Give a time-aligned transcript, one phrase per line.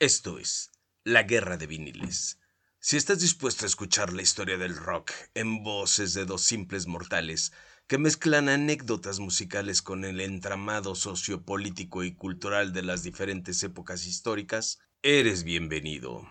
[0.00, 0.70] Esto es
[1.04, 2.38] La Guerra de Viniles.
[2.78, 7.52] Si estás dispuesto a escuchar la historia del rock en voces de dos simples mortales
[7.86, 14.78] que mezclan anécdotas musicales con el entramado sociopolítico y cultural de las diferentes épocas históricas,
[15.02, 16.26] eres bienvenido.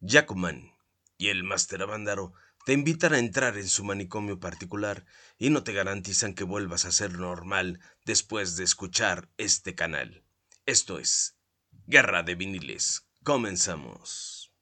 [0.00, 0.70] Jacoman
[1.18, 2.34] y el Máster Avándaro
[2.66, 5.04] te invitan a entrar en su manicomio particular
[5.38, 10.22] y no te garantizan que vuelvas a ser normal después de escuchar este canal.
[10.66, 11.35] Esto es
[11.88, 13.06] Guerra de viniles.
[13.22, 14.52] Comenzamos.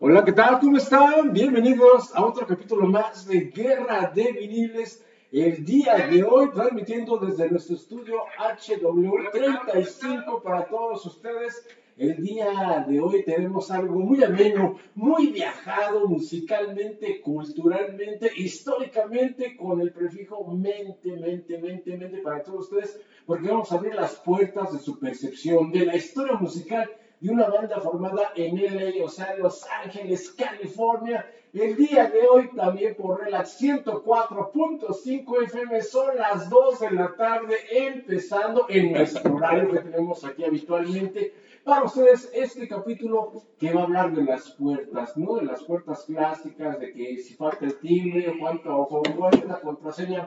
[0.00, 0.58] Hola, ¿qué tal?
[0.58, 1.32] ¿Cómo están?
[1.32, 5.04] Bienvenidos a otro capítulo más de Guerra de viniles.
[5.30, 11.64] El día de hoy transmitiendo desde nuestro estudio HW35 para todos ustedes.
[11.96, 19.92] El día de hoy tenemos algo muy ameno, muy viajado musicalmente, culturalmente, históricamente, con el
[19.92, 24.78] prefijo mente, mente, mente, mente para todos ustedes, porque vamos a abrir las puertas de
[24.78, 26.88] su percepción de la historia musical
[27.20, 31.26] de una banda formada en LA, o sea, Los Ángeles, California.
[31.52, 37.56] El día de hoy también por Relax 104.5 FM son las 2 de la tarde,
[37.72, 41.32] empezando en nuestro horario que tenemos aquí habitualmente
[41.64, 45.36] para ustedes este capítulo que va a hablar de las puertas, ¿no?
[45.36, 50.26] De las puertas clásicas, de que si falta el timbre, cuánto o la contraseña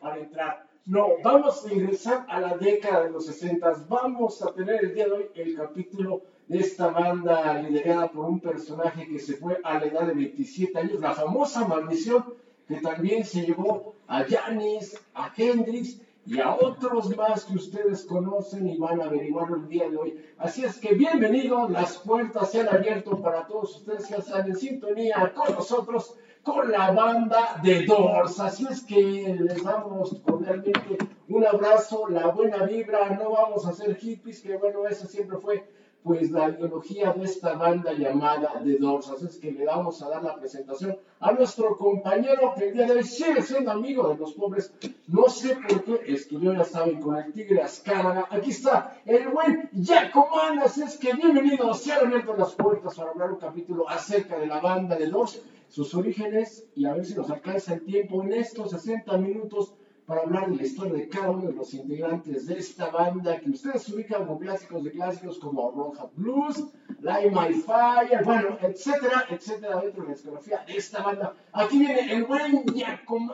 [0.00, 0.71] para entrar.
[0.84, 3.86] No, vamos a ingresar a la década de los 60.
[3.88, 8.40] Vamos a tener el día de hoy el capítulo de esta banda liderada por un
[8.40, 12.34] personaje que se fue a la edad de 27 años, la famosa maldición
[12.66, 18.68] que también se llevó a Janis, a Hendrix y a otros más que ustedes conocen
[18.68, 20.24] y van a averiguarlo el día de hoy.
[20.36, 24.56] Así es que bienvenidos, las puertas se han abierto para todos ustedes que están en
[24.56, 28.40] sintonía con nosotros, con la banda de Doors.
[28.40, 33.96] Así es que les damos cordialmente un abrazo, la buena vibra, no vamos a ser
[33.96, 35.64] hippies, que bueno, eso siempre fue
[36.02, 39.08] pues la ideología de esta banda llamada The Doors.
[39.10, 42.86] Así es que le vamos a dar la presentación a nuestro compañero que el día
[42.86, 44.74] de hoy sigue siendo amigo de los pobres.
[45.06, 48.26] No sé por qué, estudió, ya saben, con el Tigre Azcárraga.
[48.30, 50.58] Aquí está el buen Jacoman.
[50.58, 54.46] Así es que bienvenidos, se han abierto las puertas para hablar un capítulo acerca de
[54.46, 55.40] la banda de Doors,
[55.72, 59.72] sus orígenes y a ver si nos alcanza el tiempo en estos 60 minutos
[60.04, 63.48] para hablar de la historia de cada uno de los integrantes de esta banda que
[63.48, 66.62] ustedes ubican como clásicos de clásicos como Roja Blues,
[67.00, 71.34] Light My Fire, bueno, etcétera, etcétera, dentro de la discografía de esta banda.
[71.54, 73.32] Aquí viene el buen Giacomo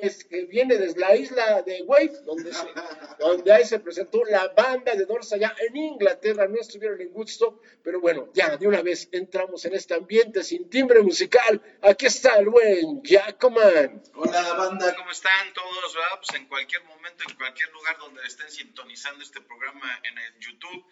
[0.00, 2.66] es que viene desde la isla de Wave, donde, se,
[3.18, 7.60] donde ahí se presentó la banda de Doors allá en Inglaterra, no estuvieron en Woodstock,
[7.82, 11.60] pero bueno, ya de una vez entramos en este ambiente sin timbre musical.
[11.82, 14.02] Aquí está el buen Jacoman.
[14.14, 15.96] Hola banda, ¿cómo están todos?
[16.16, 20.84] Pues en cualquier momento, en cualquier lugar donde estén sintonizando este programa en el YouTube.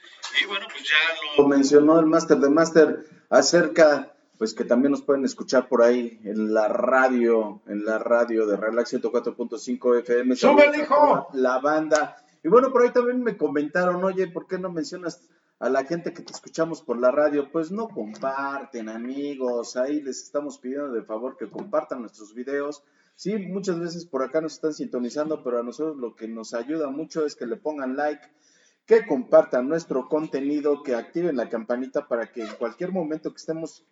[0.42, 0.96] Y bueno, pues ya
[1.36, 6.18] lo mencionó el Master de Master acerca pues que también nos pueden escuchar por ahí
[6.24, 10.34] en la radio, en la radio de Relax 104.5 FM.
[10.34, 11.28] ¡Súbele, hijo!
[11.34, 12.16] La banda.
[12.42, 15.28] Y bueno, por ahí también me comentaron, oye, ¿por qué no mencionas
[15.58, 17.52] a la gente que te escuchamos por la radio?
[17.52, 19.76] Pues no comparten, amigos.
[19.76, 22.82] Ahí les estamos pidiendo de favor que compartan nuestros videos.
[23.16, 26.88] Sí, muchas veces por acá nos están sintonizando, pero a nosotros lo que nos ayuda
[26.88, 28.22] mucho es que le pongan like,
[28.86, 33.84] que compartan nuestro contenido, que activen la campanita para que en cualquier momento que estemos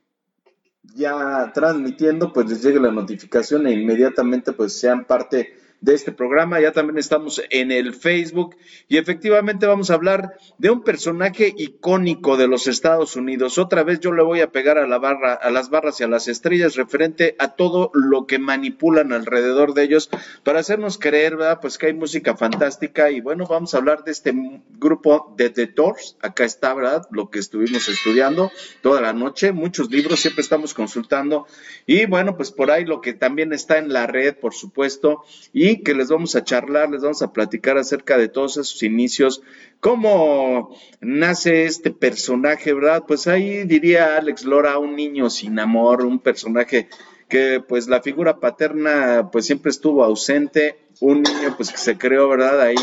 [0.95, 6.61] ya transmitiendo, pues les llegue la notificación e inmediatamente pues sean parte de este programa.
[6.61, 8.57] Ya también estamos en el Facebook
[8.89, 13.59] y efectivamente vamos a hablar de un personaje icónico de los Estados Unidos.
[13.59, 16.09] Otra vez yo le voy a pegar a la barra, a las barras y a
[16.09, 20.11] las estrellas referente a todo lo que manipulan alrededor de ellos
[20.43, 21.61] para hacernos creer, ¿verdad?
[21.61, 24.33] Pues que hay música fantástica y bueno, vamos a hablar de este
[24.79, 26.17] grupo de The Doors.
[26.21, 27.07] Acá está, ¿verdad?
[27.11, 28.51] Lo que estuvimos estudiando
[28.83, 31.47] toda la noche, muchos libros, siempre estamos consultando
[31.87, 35.68] y bueno, pues por ahí lo que también está en la red, por supuesto, y
[35.77, 39.43] que les vamos a charlar, les vamos a platicar acerca de todos esos inicios,
[39.81, 43.05] cómo nace este personaje, ¿verdad?
[43.07, 46.89] Pues ahí diría Alex Lora, un niño sin amor, un personaje
[47.29, 52.29] que pues la figura paterna pues siempre estuvo ausente, un niño pues que se creó,
[52.29, 52.61] ¿verdad?
[52.61, 52.77] Ahí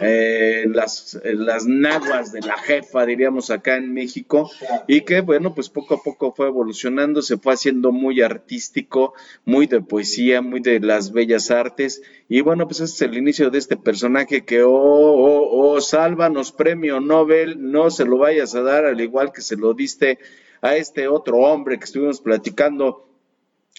[0.00, 4.50] eh, las, las naguas de la jefa, diríamos acá en México,
[4.86, 9.66] y que bueno, pues poco a poco fue evolucionando, se fue haciendo muy artístico, muy
[9.66, 13.58] de poesía, muy de las bellas artes, y bueno, pues ese es el inicio de
[13.58, 18.84] este personaje que, oh, oh, oh, sálvanos premio Nobel, no se lo vayas a dar
[18.84, 20.18] al igual que se lo diste
[20.60, 23.05] a este otro hombre que estuvimos platicando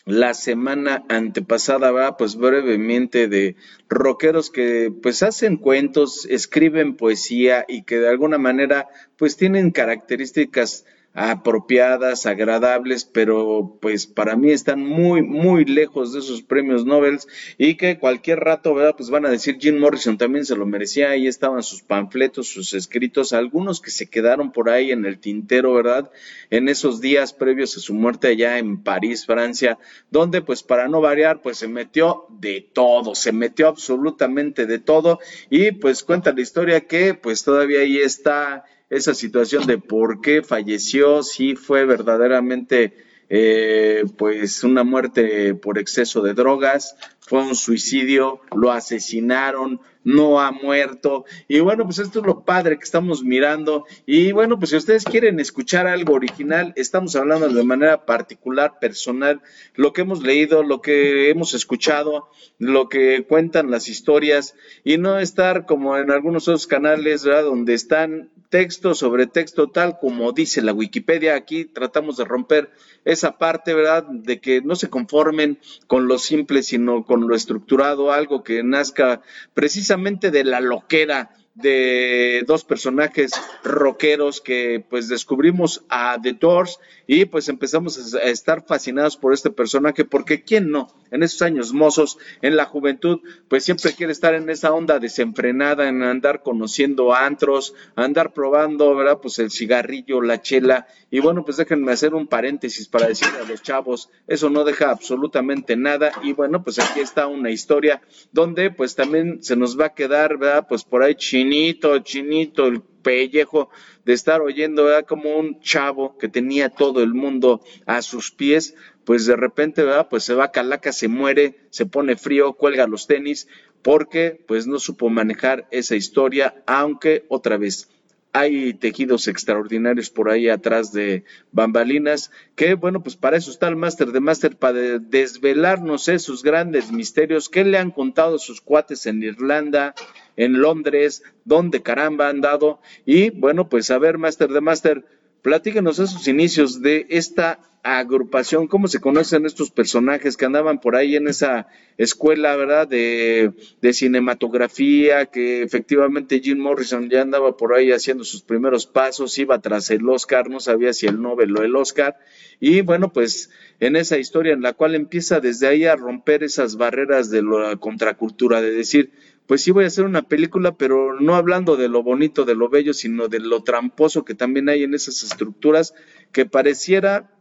[0.07, 2.15] la semana antepasada, ¿verdad?
[2.17, 3.57] pues brevemente de
[3.89, 8.87] rockeros que pues hacen cuentos, escriben poesía y que de alguna manera
[9.17, 10.85] pues tienen características
[11.19, 17.17] apropiadas, agradables, pero pues para mí están muy, muy lejos de esos premios Nobel
[17.57, 18.93] y que cualquier rato, ¿verdad?
[18.95, 22.75] Pues van a decir Jim Morrison también se lo merecía, ahí estaban sus panfletos, sus
[22.75, 26.11] escritos, algunos que se quedaron por ahí en el tintero, ¿verdad?
[26.51, 29.79] En esos días previos a su muerte allá en París, Francia,
[30.11, 35.17] donde pues para no variar, pues se metió de todo, se metió absolutamente de todo
[35.49, 40.43] y pues cuenta la historia que pues todavía ahí está esa situación de por qué
[40.43, 42.93] falleció, si fue verdaderamente
[43.29, 50.51] eh, pues una muerte por exceso de drogas, fue un suicidio, lo asesinaron, no ha
[50.51, 51.25] muerto.
[51.49, 53.85] Y bueno, pues esto es lo padre que estamos mirando.
[54.05, 59.41] Y bueno, pues si ustedes quieren escuchar algo original, estamos hablando de manera particular, personal,
[59.75, 64.55] lo que hemos leído, lo que hemos escuchado, lo que cuentan las historias,
[64.85, 67.43] y no estar como en algunos otros canales, ¿verdad?
[67.43, 71.35] Donde están texto sobre texto tal como dice la Wikipedia.
[71.35, 72.71] Aquí tratamos de romper
[73.05, 74.05] esa parte, ¿verdad?
[74.07, 79.21] De que no se conformen con lo simple, sino con lo estructurado, algo que nazca
[79.53, 83.31] precisamente de la loquera de dos personajes
[83.63, 89.49] rockeros que pues descubrimos a The Doors y pues empezamos a estar fascinados por este
[89.49, 94.35] personaje porque quién no en esos años mozos en la juventud pues siempre quiere estar
[94.35, 100.41] en esa onda desenfrenada en andar conociendo antros andar probando verdad pues el cigarrillo la
[100.41, 100.87] chela.
[101.09, 104.91] Y bueno pues déjenme hacer un paréntesis para decirle a los chavos eso no deja
[104.91, 106.11] absolutamente nada.
[106.21, 108.01] Y bueno pues aquí está una historia
[108.31, 111.15] donde pues también se nos va a quedar verdad pues por ahí
[111.47, 113.69] chinito, chinito, el pellejo
[114.03, 115.05] de estar oyendo ¿verdad?
[115.05, 120.07] como un chavo que tenía todo el mundo a sus pies, pues de repente, ¿verdad?
[120.09, 123.47] Pues se va a calaca, se muere, se pone frío, cuelga los tenis,
[123.81, 127.89] porque pues no supo manejar esa historia, aunque otra vez
[128.33, 133.77] hay tejidos extraordinarios por ahí atrás de bambalinas, que bueno, pues para eso está el
[133.77, 139.23] máster de máster, para desvelarnos esos grandes misterios que le han contado sus cuates en
[139.23, 139.95] Irlanda,
[140.37, 142.79] en Londres, donde caramba han dado.
[143.05, 145.05] Y bueno, pues a ver, máster de máster,
[145.41, 151.15] platíquenos esos inicios de esta agrupación, cómo se conocen estos personajes que andaban por ahí
[151.15, 151.67] en esa
[151.97, 152.87] escuela, ¿verdad?
[152.87, 159.37] De, de, cinematografía, que efectivamente Jim Morrison ya andaba por ahí haciendo sus primeros pasos,
[159.37, 162.17] iba tras el Oscar, no sabía si el Nobel o el Oscar,
[162.59, 166.75] y bueno, pues en esa historia en la cual empieza desde ahí a romper esas
[166.75, 169.11] barreras de la contracultura, de decir,
[169.47, 172.69] pues sí voy a hacer una película, pero no hablando de lo bonito, de lo
[172.69, 175.93] bello, sino de lo tramposo que también hay en esas estructuras
[176.31, 177.33] que pareciera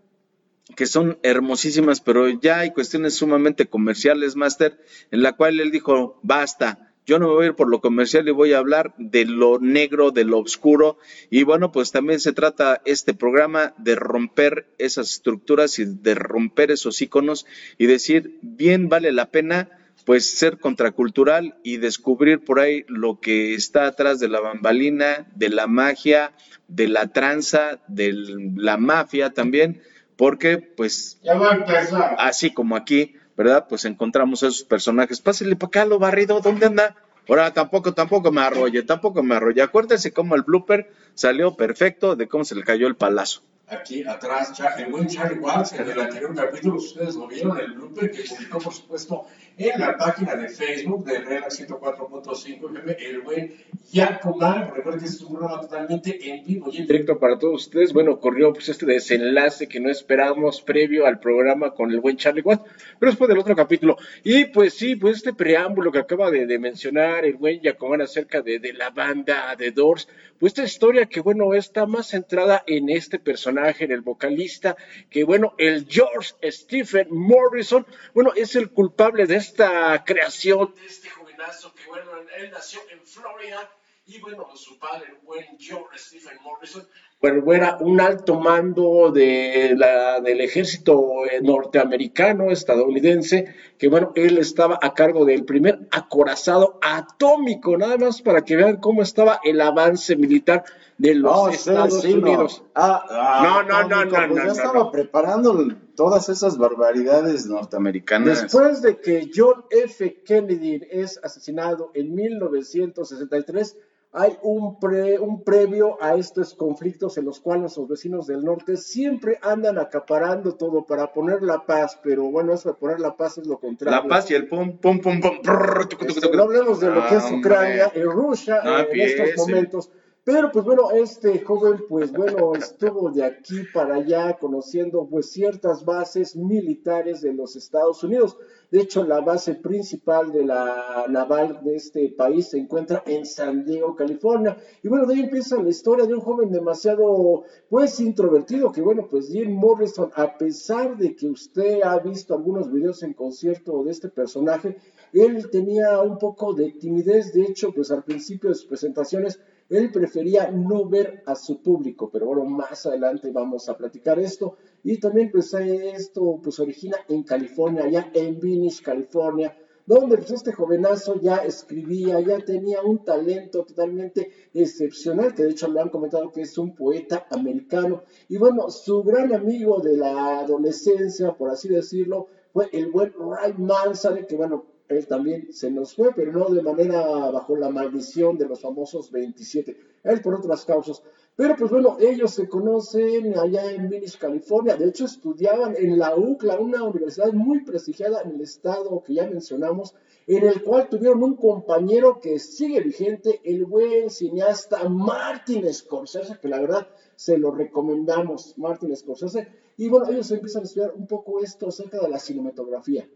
[0.74, 4.80] que son hermosísimas, pero ya hay cuestiones sumamente comerciales, Master,
[5.10, 8.26] en la cual él dijo, basta, yo no me voy a ir por lo comercial
[8.26, 10.98] y voy a hablar de lo negro, de lo oscuro.
[11.30, 16.72] Y bueno, pues también se trata este programa de romper esas estructuras y de romper
[16.72, 17.46] esos iconos
[17.78, 19.70] y decir, bien vale la pena
[20.04, 25.48] pues ser contracultural y descubrir por ahí lo que está atrás de la bambalina, de
[25.48, 26.32] la magia,
[26.68, 28.12] de la tranza, de
[28.56, 29.82] la mafia también,
[30.16, 32.16] porque pues ya va a empezar.
[32.18, 33.66] así como aquí, ¿verdad?
[33.68, 35.20] Pues encontramos esos personajes.
[35.20, 36.96] Pásale para acá, lo barrido, ¿dónde anda?
[37.28, 39.62] Ahora tampoco, tampoco me arrolle, tampoco me arrolle.
[39.62, 44.52] Acuérdense cómo el blooper salió perfecto de cómo se le cayó el palazo aquí atrás,
[44.78, 48.58] el buen Charlie Watts, en el anterior capítulo, ustedes lo vieron, el blooper que publicó,
[48.58, 49.26] por supuesto,
[49.58, 53.54] en la página de Facebook de Relax 104.5 el buen
[53.90, 54.70] Yacomán.
[54.74, 57.94] Recuerden que este es un programa totalmente en vivo y en directo para todos ustedes.
[57.94, 62.42] Bueno, corrió pues este desenlace que no esperábamos previo al programa con el buen Charlie
[62.42, 62.64] Watts,
[62.98, 63.96] pero después del otro capítulo.
[64.22, 68.58] Y pues sí, pues este preámbulo que acaba de, mencionar el buen Yacomán acerca de,
[68.58, 70.08] de la banda de Doors,
[70.38, 74.76] pues esta historia que, bueno, está más centrada en este personaje en el vocalista,
[75.08, 80.74] que bueno, el George Stephen Morrison, bueno, es el culpable de esta creación.
[80.74, 83.70] De este jovenazo que bueno, él nació en Florida
[84.06, 86.86] y bueno, su padre, el buen George Stephen Morrison,
[87.20, 94.38] bueno, era un alto mando de la, del ejército eh, norteamericano, estadounidense, que bueno, él
[94.38, 99.60] estaba a cargo del primer acorazado atómico, nada más para que vean cómo estaba el
[99.60, 100.64] avance militar
[100.98, 102.22] de los Oh, Estados sí, no.
[102.22, 102.62] Unidos.
[102.74, 108.42] Ah, ah, No, no, no, no, pues no, ya estaba preparando todas esas barbaridades norteamericanas.
[108.42, 110.22] Después de que John F.
[110.24, 113.76] Kennedy es asesinado en 1963,
[114.12, 118.78] hay un, pre, un previo a estos conflictos en los cuales los vecinos del norte
[118.78, 123.36] siempre andan acaparando todo para poner la paz, pero bueno, eso de poner la paz
[123.36, 124.00] es lo contrario.
[124.00, 125.42] La paz y el pum, pum, pum, pum.
[125.42, 128.78] prrr, tucu, tucu, Este, no hablemos de lo que es Ah, Ucrania y Rusia No
[128.78, 129.90] eh, en estos momentos.
[130.26, 135.84] Pero pues bueno, este joven pues bueno estuvo de aquí para allá conociendo pues ciertas
[135.84, 138.36] bases militares de los Estados Unidos.
[138.72, 143.64] De hecho, la base principal de la naval de este país se encuentra en San
[143.64, 144.56] Diego, California.
[144.82, 149.06] Y bueno, de ahí empieza la historia de un joven demasiado pues introvertido que bueno,
[149.08, 153.92] pues Jim Morrison, a pesar de que usted ha visto algunos videos en concierto de
[153.92, 154.76] este personaje,
[155.12, 159.90] él tenía un poco de timidez, de hecho, pues al principio de sus presentaciones, él
[159.90, 164.56] prefería no ver a su público, pero bueno, más adelante vamos a platicar esto.
[164.84, 170.52] Y también pues esto pues origina en California, allá en Venice, California, donde pues este
[170.52, 176.30] jovenazo ya escribía, ya tenía un talento totalmente excepcional, que de hecho lo han comentado
[176.30, 178.02] que es un poeta americano.
[178.28, 183.54] Y bueno, su gran amigo de la adolescencia, por así decirlo, fue el buen Ray
[183.58, 188.38] Manzarek, que bueno, él también se nos fue, pero no de manera bajo la maldición
[188.38, 191.02] de los famosos 27, él por otras causas.
[191.36, 194.74] Pero pues bueno, ellos se conocen allá en Venice, California.
[194.74, 199.28] De hecho, estudiaban en la UCLA, una universidad muy prestigiada en el estado que ya
[199.28, 199.94] mencionamos,
[200.26, 206.48] en el cual tuvieron un compañero que sigue vigente, el buen cineasta Martin Scorsese, que
[206.48, 209.48] la verdad se lo recomendamos, Martin Scorsese.
[209.76, 213.06] Y bueno, ellos empiezan a estudiar un poco esto acerca de la cinematografía.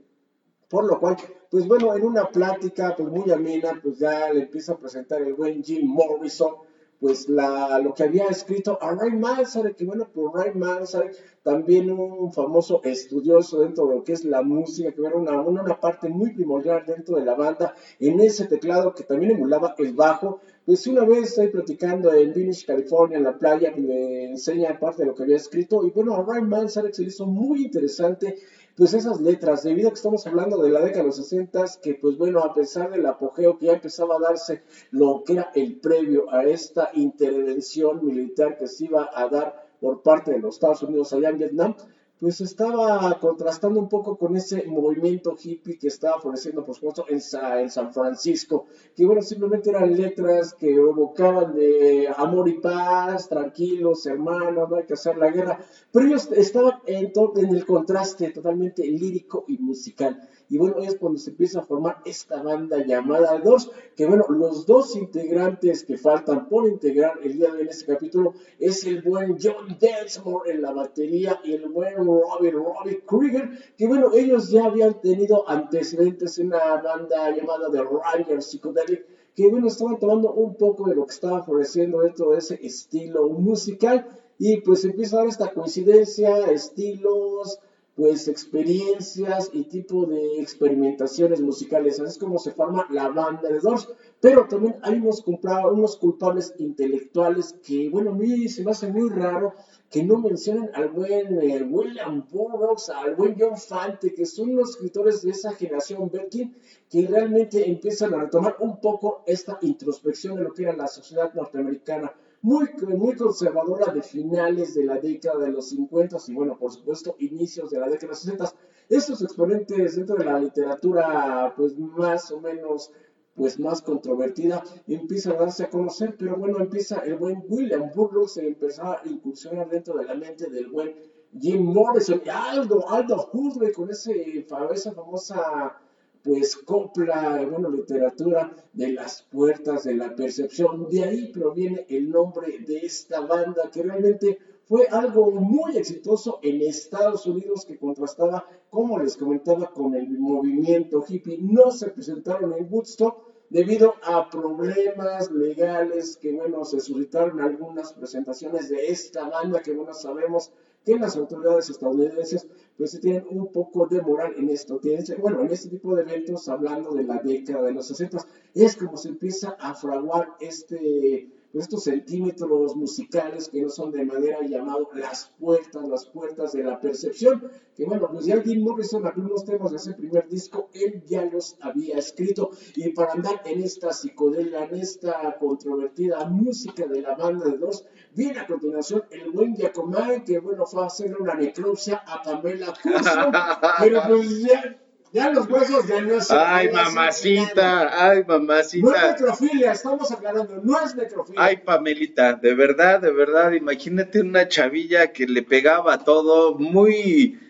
[0.70, 1.16] Por lo cual,
[1.50, 5.34] pues bueno, en una plática pues muy amena, pues ya le empieza a presentar el
[5.34, 6.54] buen Jim Morrison,
[7.00, 11.90] pues la, lo que había escrito a Ray Manzarek, que bueno, pues Ray Manzarek, también
[11.90, 16.08] un famoso estudioso dentro de lo que es la música, que era una, una, parte
[16.08, 20.86] muy primordial dentro de la banda, en ese teclado que también emulaba el bajo, pues
[20.86, 25.14] una vez estoy platicando en Venice, California, en la playa, me enseña parte de lo
[25.14, 28.36] que había escrito, y bueno, a Ray Manzarek se hizo muy interesante
[28.76, 31.94] pues esas letras, debido a que estamos hablando de la década de los 60, que
[31.94, 35.76] pues bueno, a pesar del apogeo que ya empezaba a darse lo que era el
[35.76, 40.82] previo a esta intervención militar que se iba a dar por parte de los Estados
[40.82, 41.74] Unidos allá en Vietnam,
[42.20, 47.20] pues estaba contrastando un poco con ese movimiento hippie que estaba floreciendo, por supuesto, en,
[47.20, 53.28] Sa- en San Francisco, que bueno, simplemente eran letras que evocaban de amor y paz,
[53.28, 55.58] tranquilos, hermanos, no hay que hacer la guerra,
[55.90, 57.10] pero ellos estaban en
[57.54, 60.20] el contraste totalmente lírico y musical.
[60.50, 64.66] Y bueno, es cuando se empieza a formar esta banda llamada Dos, que bueno, los
[64.66, 69.00] dos integrantes que faltan por integrar el día de hoy en este capítulo es el
[69.00, 74.50] buen John Densmore en la batería y el buen Robbie, Robbie Krieger, que bueno, ellos
[74.50, 80.32] ya habían tenido antecedentes en una banda llamada The Ranger Psychedelic, que bueno, estaban tomando
[80.32, 84.04] un poco de lo que estaba floreciendo dentro de ese estilo musical
[84.36, 87.60] y pues empieza a dar esta coincidencia, estilos,
[87.94, 92.00] pues experiencias y tipo de experimentaciones musicales.
[92.00, 93.88] Así es como se forma la banda de Doors.
[94.20, 99.08] Pero también hay unos, unos culpables intelectuales que, bueno, a mí se me hace muy
[99.08, 99.54] raro
[99.90, 104.70] que no mencionen al buen eh, William Burroughs, al buen John Fante, que son los
[104.70, 106.54] escritores de esa generación Berkin,
[106.88, 111.34] que realmente empiezan a retomar un poco esta introspección de lo que era la sociedad
[111.34, 116.72] norteamericana muy, muy conservadora de finales de la década de los 50 y bueno, por
[116.72, 118.54] supuesto, inicios de la década de los 60.
[118.88, 122.92] Estos exponentes dentro de la literatura, pues más o menos,
[123.34, 128.38] pues más controvertida, empiezan a darse a conocer, pero bueno, empieza el buen William Burroughs
[128.38, 130.94] a empezar a incursionar dentro de la mente del buen
[131.38, 135.79] Jim Morrison, Aldo, Aldo Huxley con ese, esa famosa
[136.22, 140.88] pues copla, bueno, literatura de las puertas de la percepción.
[140.88, 146.62] De ahí proviene el nombre de esta banda que realmente fue algo muy exitoso en
[146.62, 151.38] Estados Unidos que contrastaba, como les comentaba, con el movimiento hippie.
[151.40, 158.68] No se presentaron en Woodstock debido a problemas legales que, bueno, se suscitaron algunas presentaciones
[158.68, 160.52] de esta banda que, bueno, sabemos
[160.84, 162.46] que las autoridades estadounidenses
[162.80, 164.80] pues tienen un poco de moral en esto.
[165.20, 168.96] Bueno, en este tipo de eventos, hablando de la década de los 60, es como
[168.96, 175.32] se empieza a fraguar este, estos centímetros musicales que no son de manera llamado las
[175.38, 179.78] puertas, las puertas de la percepción, que bueno, pues ya Jim Morrison, algunos temas de
[179.78, 184.76] ese primer disco, él ya los había escrito, y para andar en esta psicodelia, en
[184.76, 190.38] esta controvertida música de la banda de dos, viene a continuación el buen Giacomay, que
[190.38, 193.30] bueno, fue a hacerle una necropsia a Pamela Curso,
[193.80, 194.78] pero pues ya
[195.12, 196.38] Ya los huesos ya no son.
[196.40, 199.10] Ay, mamacita, ay, No es mamacita.
[199.12, 201.42] necrofilia, estamos aclarando, no es necrofilia.
[201.42, 207.40] Ay, Pamelita, de verdad, de verdad, imagínate una chavilla que le pegaba a todo, muy,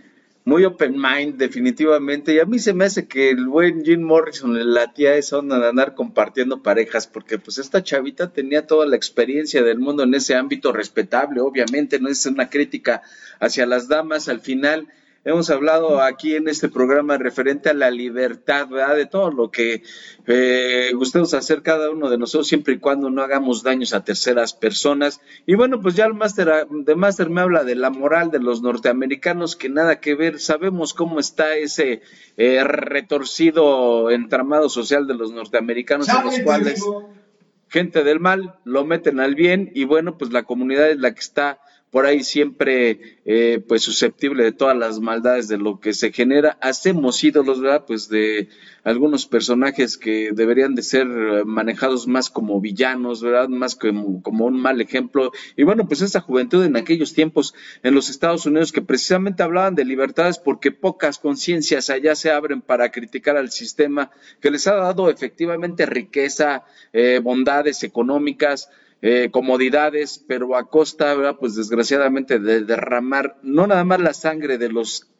[0.45, 2.33] muy open mind, definitivamente.
[2.33, 5.59] Y a mí se me hace que el buen Jim Morrison le latía esa onda
[5.59, 10.15] de andar compartiendo parejas, porque pues esta chavita tenía toda la experiencia del mundo en
[10.15, 13.03] ese ámbito respetable, obviamente, no es una crítica
[13.39, 14.89] hacia las damas al final.
[15.23, 18.97] Hemos hablado aquí en este programa referente a la libertad, ¿verdad?
[18.97, 19.83] De todo lo que
[20.27, 24.55] eh, gustemos hacer cada uno de nosotros, siempre y cuando no hagamos daños a terceras
[24.55, 25.21] personas.
[25.45, 28.63] Y bueno, pues ya el máster de máster me habla de la moral de los
[28.63, 30.41] norteamericanos, que nada que ver.
[30.41, 32.01] Sabemos cómo está ese
[32.39, 36.83] eh, retorcido entramado social de los norteamericanos, en los cuales
[37.69, 41.21] gente del mal lo meten al bien y bueno, pues la comunidad es la que
[41.21, 41.61] está
[41.91, 46.57] por ahí siempre eh, pues susceptible de todas las maldades de lo que se genera.
[46.61, 47.85] Hacemos ídolos, ¿verdad?
[47.87, 48.49] Pues de
[48.85, 53.49] algunos personajes que deberían de ser eh, manejados más como villanos, ¿verdad?
[53.49, 55.33] Más como, como un mal ejemplo.
[55.57, 59.75] Y bueno, pues esta juventud en aquellos tiempos en los Estados Unidos que precisamente hablaban
[59.75, 64.75] de libertades porque pocas conciencias allá se abren para criticar al sistema que les ha
[64.75, 68.71] dado efectivamente riqueza, eh, bondades económicas,
[69.03, 71.37] eh, comodidades, pero a costa, ¿verdad?
[71.39, 75.11] pues desgraciadamente, de derramar no nada más la sangre de los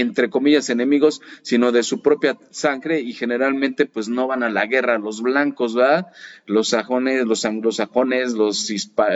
[0.00, 4.66] entre comillas enemigos, sino de su propia sangre y generalmente pues no van a la
[4.66, 6.08] guerra los blancos, ¿verdad?
[6.46, 8.70] Los sajones, los anglosajones, los,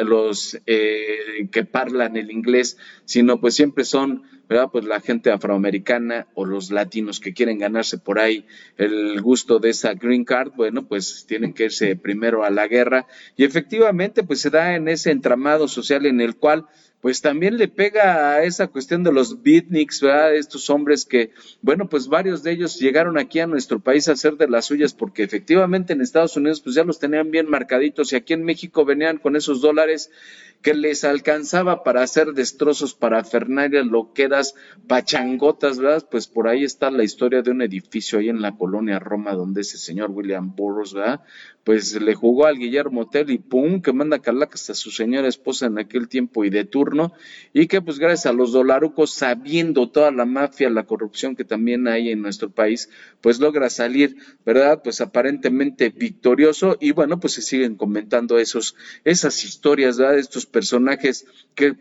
[0.05, 4.69] los eh, que hablan el inglés, sino pues siempre son, ¿verdad?
[4.71, 8.47] Pues la gente afroamericana o los latinos que quieren ganarse por ahí
[8.77, 13.07] el gusto de esa green card, bueno, pues tienen que irse primero a la guerra
[13.37, 16.67] y efectivamente pues se da en ese entramado social en el cual
[17.03, 20.37] pues también le pega a esa cuestión de los beatniks, ¿verdad?
[20.37, 24.37] Estos hombres que, bueno, pues varios de ellos llegaron aquí a nuestro país a hacer
[24.37, 28.17] de las suyas porque efectivamente en Estados Unidos pues ya los tenían bien marcaditos y
[28.17, 30.13] aquí en México venían con esos dólares
[30.62, 34.54] que les alcanzaba para hacer destrozos, para fernarias, loqueras,
[34.87, 36.07] pachangotas, ¿verdad?
[36.11, 39.62] Pues por ahí está la historia de un edificio ahí en la colonia Roma donde
[39.62, 41.23] ese señor William Burroughs, ¿verdad?
[41.64, 45.66] Pues le jugó al Guillermo Tell y pum, que manda calacas a su señora esposa
[45.66, 47.12] en aquel tiempo y de turno,
[47.52, 51.87] y que pues gracias a los dolarucos, sabiendo toda la mafia, la corrupción que también
[51.87, 54.81] hay en nuestro país, pues logra salir, ¿verdad?
[54.83, 60.18] Pues aparentemente victorioso, y bueno, pues se siguen comentando esos, esas historias, ¿verdad?
[60.18, 61.75] Estos personajes que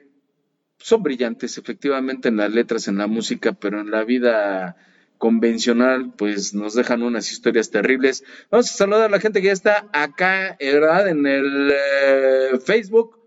[0.77, 4.75] son brillantes efectivamente en las letras, en la música, pero en la vida
[5.21, 8.23] convencional, pues nos dejan unas historias terribles.
[8.49, 11.09] Vamos a saludar a la gente que ya está acá, ¿verdad?
[11.09, 13.19] En el eh, Facebook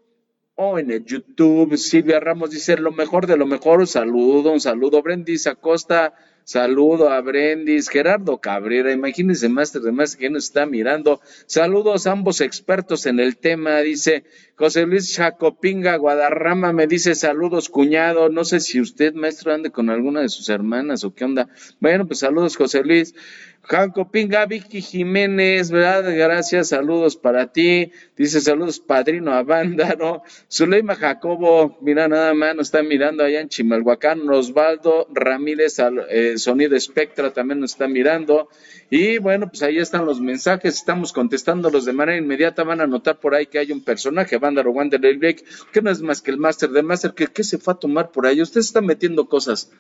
[0.57, 1.77] o en el YouTube.
[1.77, 3.79] Silvia Ramos dice lo mejor de lo mejor.
[3.79, 5.03] Un saludo, un saludo.
[5.03, 7.89] Brendis Acosta, saludo a Brendis.
[7.89, 11.21] Gerardo Cabrera, imagínense, Master de Master, que nos está mirando.
[11.47, 14.25] Saludos a ambos expertos en el tema, dice
[14.57, 18.29] José Luis Chacopinga Guadarrama, me dice saludos, cuñado.
[18.29, 21.49] No sé si usted, maestro, ande con alguna de sus hermanas o qué onda.
[21.81, 23.15] Bueno, pues saludos, José Luis.
[23.67, 26.05] Janco Pinga, Vicky Jiménez, ¿verdad?
[26.15, 27.93] Gracias, saludos para ti.
[28.15, 30.23] Dice saludos, padrino Avándaro.
[30.53, 34.29] Zuleima Jacobo, mira nada más, nos está mirando allá en Chimalhuacán.
[34.29, 35.79] Osvaldo Ramírez,
[36.11, 38.51] eh, Sonido Espectra también nos está mirando.
[38.91, 42.65] Y bueno, pues ahí están los mensajes, estamos contestándolos de manera inmediata.
[42.65, 46.03] Van a notar por ahí que hay un personaje, Vándaro Wanderley Blake, que no es
[46.03, 48.43] más que el máster de máster, que, que se fue a tomar por ahí.
[48.43, 49.71] Usted está metiendo cosas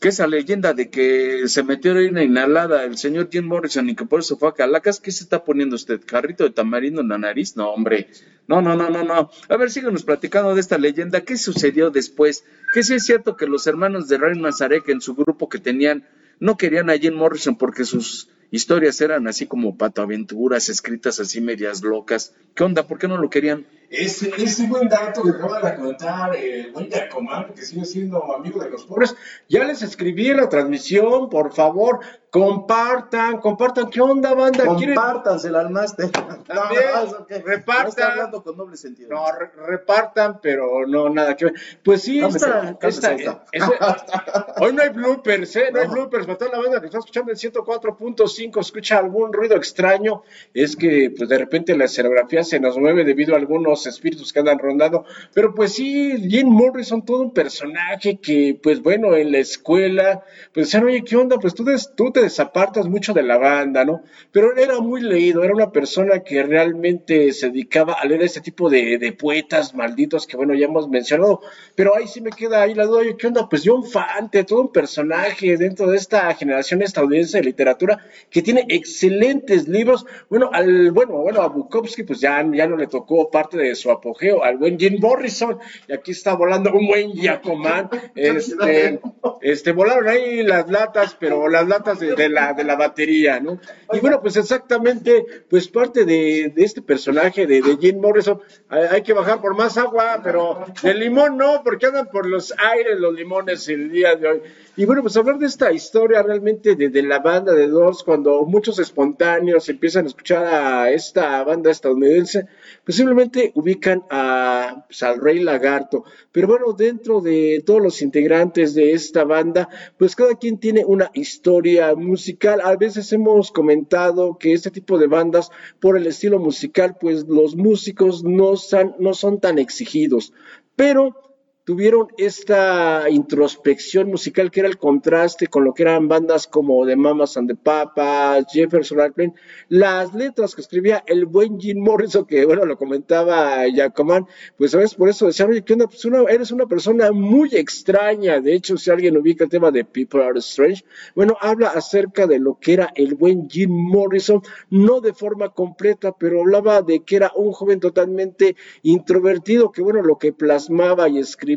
[0.00, 4.04] que esa leyenda de que se metió una inhalada el señor Jim Morrison y que
[4.04, 6.00] por eso fue a Calacas, ¿qué se está poniendo usted?
[6.04, 7.56] ¿Carrito de tamarindo en la nariz?
[7.56, 8.08] No, hombre.
[8.46, 9.30] No, no, no, no, no.
[9.48, 11.22] A ver, síganos platicando de esta leyenda.
[11.22, 12.44] ¿Qué sucedió después?
[12.74, 16.06] Que sí es cierto que los hermanos de Ray Mazarek en su grupo que tenían,
[16.40, 21.82] no querían a Jim Morrison porque sus historias eran así como patoaventuras, escritas así medias
[21.82, 22.34] locas.
[22.54, 22.86] ¿Qué onda?
[22.86, 23.66] ¿Por qué no lo querían?
[23.88, 28.62] Ese, ese buen dato que acaba de contar el buen Yacomán, que sigue siendo amigo
[28.62, 29.14] de los pobres,
[29.48, 32.00] ya les escribí la transmisión, por favor,
[32.40, 34.64] compartan, compartan, ¿qué onda, banda?
[34.76, 36.10] ¿Quieren- Compártansela al máster.
[36.46, 37.38] También, ¿eso qué?
[37.38, 37.82] repartan.
[37.84, 39.10] No está hablando con doble sentido.
[39.10, 41.54] No, re- repartan, pero no, nada que ver.
[41.84, 43.44] Pues sí, esta, esta- esta.
[43.52, 43.72] ese-
[44.60, 45.70] hoy no hay bloopers, ¿eh?
[45.72, 46.26] No, hay bloopers.
[46.26, 50.22] Para toda la banda que está escuchando el 104.5, escucha algún ruido extraño,
[50.54, 54.40] es que pues de repente la escenografía se nos mueve debido a algunos espíritus que
[54.40, 55.04] andan rondando.
[55.34, 60.22] Pero pues sí, Jim Morrison, todo un personaje que, pues bueno, en la escuela,
[60.52, 61.36] pues decían, oye, ¿qué onda?
[61.38, 64.02] Pues tú, des- tú te desapartas mucho de la banda, ¿no?
[64.32, 68.40] Pero él era muy leído, era una persona que realmente se dedicaba a leer este
[68.40, 71.40] tipo de, de poetas malditos que, bueno, ya hemos mencionado.
[71.74, 73.48] Pero ahí sí me queda ahí la duda, ¿qué onda?
[73.48, 78.66] Pues John Fante, todo un personaje dentro de esta generación estadounidense de literatura que tiene
[78.68, 80.06] excelentes libros.
[80.28, 83.90] Bueno, al, bueno, bueno, a Bukowski pues ya, ya no le tocó parte de su
[83.90, 85.58] apogeo, al buen Jim Morrison,
[85.88, 89.00] y aquí está volando un buen Giacoman, este,
[89.40, 93.60] este, volaron ahí las latas, pero las latas de, la, de la batería, ¿no?
[93.92, 99.12] Y bueno, pues exactamente, pues parte de, este personaje de, de Jim Morrison, hay, que
[99.12, 103.68] bajar por más agua, pero el limón no, porque andan por los aires los limones
[103.68, 104.42] el día de hoy.
[104.76, 108.78] Y bueno, pues hablar de esta historia realmente de, la banda de Doors, cuando muchos
[108.78, 112.46] espontáneos empiezan a escuchar a esta banda estadounidense,
[112.84, 116.04] pues simplemente ubican a, pues, al Rey Lagarto.
[116.30, 121.10] Pero bueno, dentro de todos los integrantes de esta banda, pues cada quien tiene una
[121.14, 122.60] historia musical.
[122.62, 127.56] A veces hemos comentado que este tipo de bandas, por el estilo musical, pues los
[127.56, 130.32] músicos no son, no son tan exigidos.
[130.76, 131.25] Pero
[131.66, 136.94] tuvieron esta introspección musical que era el contraste con lo que eran bandas como The
[136.94, 139.34] Mamas and the Papas, Jefferson Airplane,
[139.68, 144.94] las letras que escribía el buen Jim Morrison, que bueno, lo comentaba Jacoman, pues sabes,
[144.94, 145.88] por eso decían, oye, ¿qué onda?
[145.88, 150.22] Pues eres una persona muy extraña, de hecho, si alguien ubica el tema de People
[150.22, 150.84] Are Strange,
[151.16, 156.12] bueno, habla acerca de lo que era el buen Jim Morrison, no de forma completa,
[156.12, 161.18] pero hablaba de que era un joven totalmente introvertido, que bueno, lo que plasmaba y
[161.18, 161.55] escribía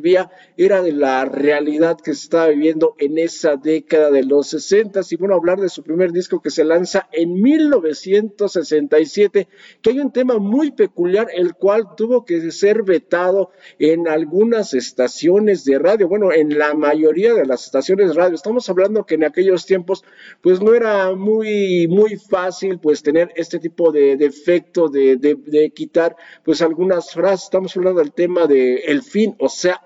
[0.58, 5.16] era de la realidad que se estaba viviendo en esa década de los 60 y
[5.18, 9.48] bueno, hablar de su primer disco que se lanza en 1967,
[9.82, 15.66] que hay un tema muy peculiar, el cual tuvo que ser vetado en algunas estaciones
[15.66, 18.36] de radio, bueno, en la mayoría de las estaciones de radio.
[18.36, 20.04] Estamos hablando que en aquellos tiempos,
[20.42, 25.72] pues no era muy, muy fácil, pues tener este tipo de defecto de, de, de
[25.72, 27.46] quitar, pues algunas frases.
[27.46, 29.82] Estamos hablando del tema de el fin, o sea,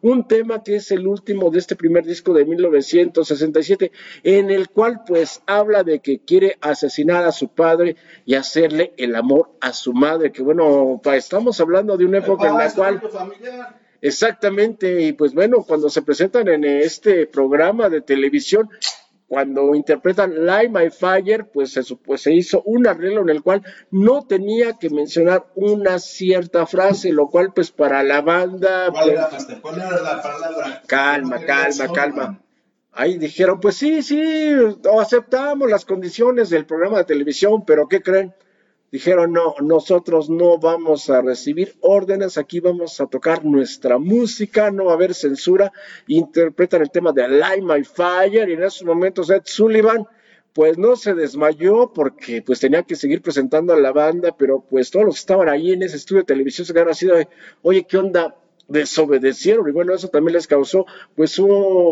[0.00, 3.92] un tema que es el último de este primer disco de 1967,
[4.22, 9.14] en el cual pues habla de que quiere asesinar a su padre y hacerle el
[9.14, 13.02] amor a su madre, que bueno, estamos hablando de una época en la cual...
[14.04, 18.68] Exactamente, y pues bueno, cuando se presentan en este programa de televisión,
[19.32, 23.62] cuando interpretan Light My Fire, pues se, pues se hizo un arreglo en el cual
[23.90, 28.90] no tenía que mencionar una cierta frase, lo cual pues para la banda...
[28.90, 30.82] ¿Cuál, era, pues, la palabra?
[30.86, 32.42] Calma, calma, calma.
[32.92, 34.52] Ahí dijeron, pues sí, sí,
[35.00, 38.34] aceptamos las condiciones del programa de televisión, pero ¿qué creen?
[38.92, 44.84] Dijeron, no, nosotros no vamos a recibir órdenes, aquí vamos a tocar nuestra música, no
[44.84, 45.72] va a haber censura,
[46.06, 50.06] interpretan el tema de Light My Fire y en esos momentos Ed Sullivan
[50.52, 54.90] pues no se desmayó porque pues tenía que seguir presentando a la banda, pero pues
[54.90, 57.26] todos los que estaban ahí en ese estudio de televisión se quedaron así de,
[57.62, 58.36] oye, ¿qué onda?
[58.72, 59.68] Desobedecieron.
[59.68, 61.38] Y bueno, eso también les causó pues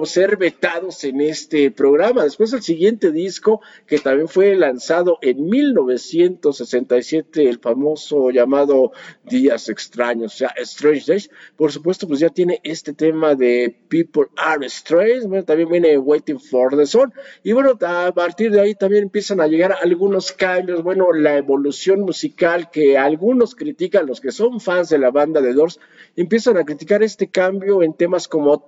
[0.04, 2.24] ser vetados en este programa.
[2.24, 8.92] Después el siguiente disco que también fue lanzado en 1967, el famoso llamado
[9.24, 14.28] Días Extraños, o sea, Strange Days, por supuesto pues ya tiene este tema de People
[14.36, 17.12] Are Strange, bueno, también viene Waiting for the Sun.
[17.42, 22.00] Y bueno, a partir de ahí también empiezan a llegar algunos cambios, bueno, la evolución
[22.00, 25.78] musical que algunos critican, los que son fans de la banda de Doors,
[26.16, 28.60] empiezan a criticar este cambio en temas como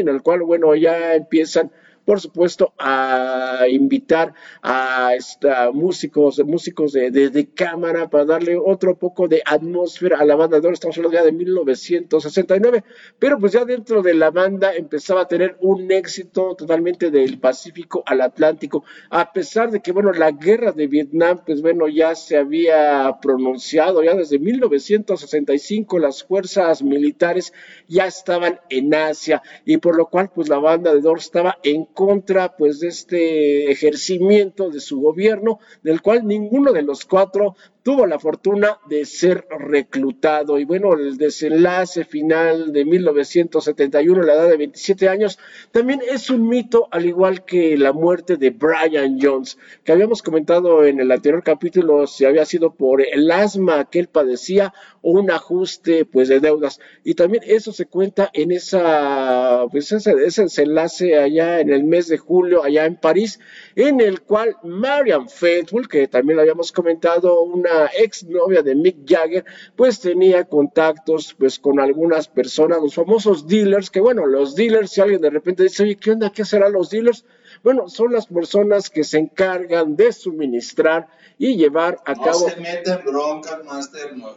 [0.00, 1.70] en el cual, bueno, ya empiezan
[2.04, 9.28] por supuesto, a invitar a, esta, músicos, músicos de, de, cámara para darle otro poco
[9.28, 10.60] de atmósfera a la banda.
[10.60, 12.84] De Estamos hablando ya de 1969,
[13.18, 18.02] pero pues ya dentro de la banda empezaba a tener un éxito totalmente del Pacífico
[18.06, 22.36] al Atlántico, a pesar de que, bueno, la guerra de Vietnam, pues bueno, ya se
[22.36, 27.52] había pronunciado, ya desde 1965 las fuerzas militares
[27.88, 31.84] ya estaban en Asia y por lo cual, pues la banda de Doors estaba en
[31.94, 38.06] contra pues de este ejercimiento de su gobierno, del cual ninguno de los cuatro tuvo
[38.06, 40.58] la fortuna de ser reclutado.
[40.58, 45.38] Y bueno, el desenlace final de 1971, la edad de 27 años,
[45.70, 50.86] también es un mito, al igual que la muerte de Brian Jones, que habíamos comentado
[50.86, 55.30] en el anterior capítulo si había sido por el asma que él padecía o un
[55.30, 56.80] ajuste pues de deudas.
[57.04, 62.08] Y también eso se cuenta en esa, pues ese, ese desenlace allá en el mes
[62.08, 63.40] de julio, allá en París,
[63.76, 68.98] en el cual Marian Faithfull, que también lo habíamos comentado, una ex novia de Mick
[69.06, 69.44] Jagger,
[69.76, 75.00] pues tenía contactos pues con algunas personas, los famosos dealers, que bueno, los dealers, si
[75.00, 76.30] alguien de repente dice, oye, ¿qué onda?
[76.30, 77.24] ¿Qué serán los dealers?
[77.62, 81.08] Bueno, son las personas que se encargan de suministrar
[81.38, 82.48] y llevar a No cabo.
[82.48, 84.16] se mete bronca, Master.
[84.16, 84.36] No,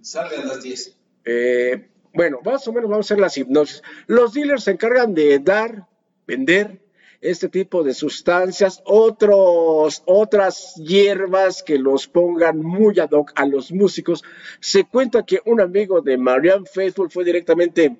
[0.00, 0.96] sale a las 10.
[1.24, 3.82] Eh, bueno, más o menos vamos a hacer las hipnosis.
[4.06, 5.86] Los dealers se encargan de dar,
[6.26, 6.80] vender
[7.20, 13.72] este tipo de sustancias, otros, otras hierbas que los pongan muy ad hoc a los
[13.72, 14.24] músicos.
[14.60, 17.98] Se cuenta que un amigo de Marianne Faithful fue directamente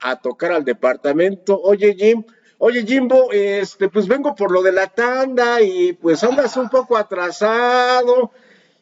[0.00, 1.60] a tocar al departamento.
[1.60, 2.24] Oye, Jim,
[2.58, 6.96] oye, Jimbo, este, pues vengo por lo de la tanda y pues andas un poco
[6.96, 8.32] atrasado.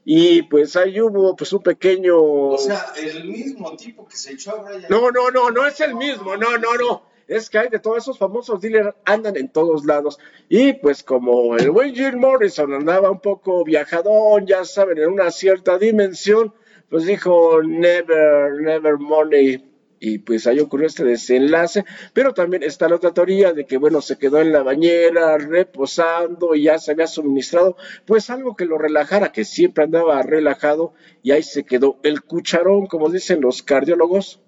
[0.08, 4.52] Y pues ahí hubo pues un pequeño O sea, el mismo tipo que se echó
[4.52, 4.84] a Brian.
[4.88, 7.15] no, no, no, no es el mismo, no, no, no.
[7.28, 10.18] Es que hay de todos esos famosos dealers, andan en todos lados.
[10.48, 15.30] Y pues como el buen Jim Morrison andaba un poco viajadón, ya saben, en una
[15.32, 16.54] cierta dimensión,
[16.88, 19.72] pues dijo, never, never money.
[19.98, 21.84] Y pues ahí ocurrió este desenlace.
[22.12, 26.54] Pero también está la otra teoría de que, bueno, se quedó en la bañera reposando
[26.54, 30.92] y ya se había suministrado, pues algo que lo relajara, que siempre andaba relajado
[31.24, 31.98] y ahí se quedó.
[32.04, 34.42] El cucharón, como dicen los cardiólogos,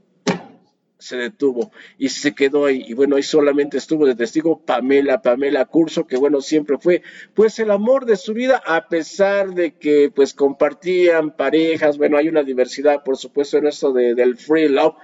[0.98, 2.84] se detuvo y se quedó ahí.
[2.86, 7.02] Y bueno, ahí solamente estuvo de testigo Pamela, Pamela Curso, que bueno, siempre fue
[7.34, 11.98] pues el amor de su vida, a pesar de que pues compartían parejas.
[11.98, 14.96] Bueno, hay una diversidad, por supuesto, en esto de, del free love.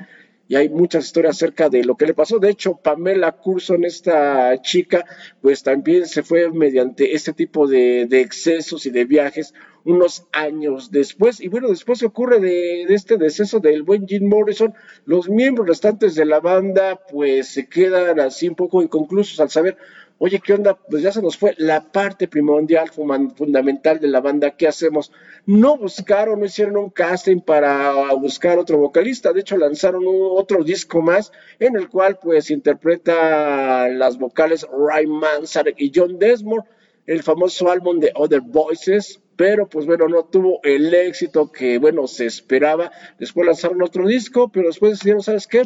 [0.46, 2.38] Y hay muchas historias acerca de lo que le pasó.
[2.38, 5.02] De hecho, Pamela Curson, esta chica,
[5.40, 11.40] pues también se fue mediante este tipo de excesos y de viajes unos años después.
[11.40, 16.14] Y bueno, después se ocurre de, este deceso del buen Jim Morrison, los miembros restantes
[16.14, 19.76] de la banda pues se quedan así un poco inconclusos al saber,
[20.18, 20.74] oye, ¿qué onda?
[20.74, 25.12] Pues ya se nos fue la parte primordial, fundamental de la banda, ¿qué hacemos?
[25.44, 31.02] No buscaron, no hicieron un casting para buscar otro vocalista, de hecho lanzaron otro disco
[31.02, 36.64] más en el cual pues interpreta las vocales Ryan Manzarek y John Desmond,
[37.06, 42.06] el famoso álbum de Other Voices, pero pues bueno, no tuvo el éxito que bueno
[42.06, 42.92] se esperaba.
[43.18, 45.62] Después lanzaron otro disco, pero después decidieron, ¿sabes qué?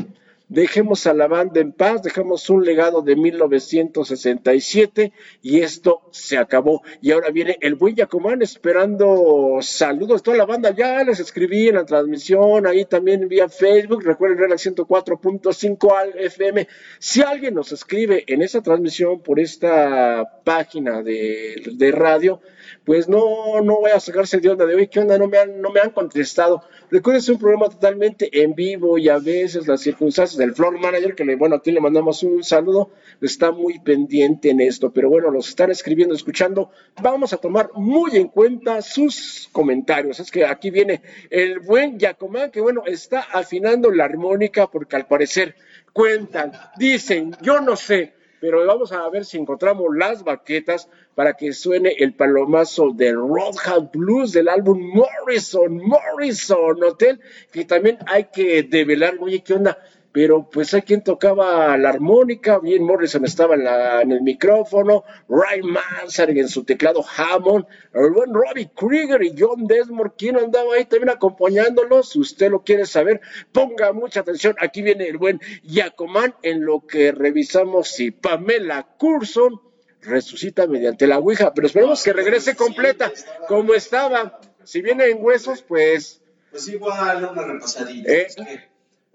[0.49, 6.83] Dejemos a la banda en paz, dejamos un legado de 1967 y esto se acabó.
[7.03, 10.23] Y ahora viene el buen Yacomán esperando saludos.
[10.23, 14.03] Toda la banda ya les escribí en la transmisión, ahí también vía Facebook.
[14.03, 16.67] Recuerden Relax 104.5 al FM.
[16.99, 22.41] Si alguien nos escribe en esa transmisión por esta página de, de radio,
[22.89, 25.19] pues no, no voy a sacarse de onda de hoy, ¿qué onda?
[25.19, 26.63] No me han, no me han contestado.
[26.91, 31.15] Recuerden, es un programa totalmente en vivo y a veces las circunstancias del floor manager,
[31.15, 35.31] que le, bueno, aquí le mandamos un saludo, está muy pendiente en esto, pero bueno,
[35.31, 36.71] los están escribiendo, escuchando,
[37.03, 40.19] vamos a tomar muy en cuenta sus comentarios.
[40.19, 45.07] Es que aquí viene el buen Yacomán, que bueno, está afinando la armónica porque al
[45.07, 45.57] parecer
[45.93, 51.53] cuentan, dicen, yo no sé, pero vamos a ver si encontramos las baquetas para que
[51.53, 57.21] suene el palomazo de Roadhouse Blues del álbum Morrison, Morrison Hotel,
[57.53, 59.79] que también hay que develar, oye, ¿qué onda?
[60.11, 65.05] Pero pues hay quien tocaba la armónica, bien Morrison estaba en, la- en el micrófono,
[65.29, 70.75] Ryan Manzarek en su teclado Hammond, el buen Robbie Krieger y John Desmond, quien andaba
[70.75, 73.21] ahí también acompañándolos, si usted lo quiere saber,
[73.53, 79.61] ponga mucha atención, aquí viene el buen Yacomán en lo que revisamos si Pamela Curson
[80.01, 83.13] resucita mediante la Ouija, pero esperemos que regrese completa
[83.47, 84.41] como estaba.
[84.65, 88.11] Si viene en huesos, pues Pues igual, una repasadita.
[88.11, 88.27] Eh.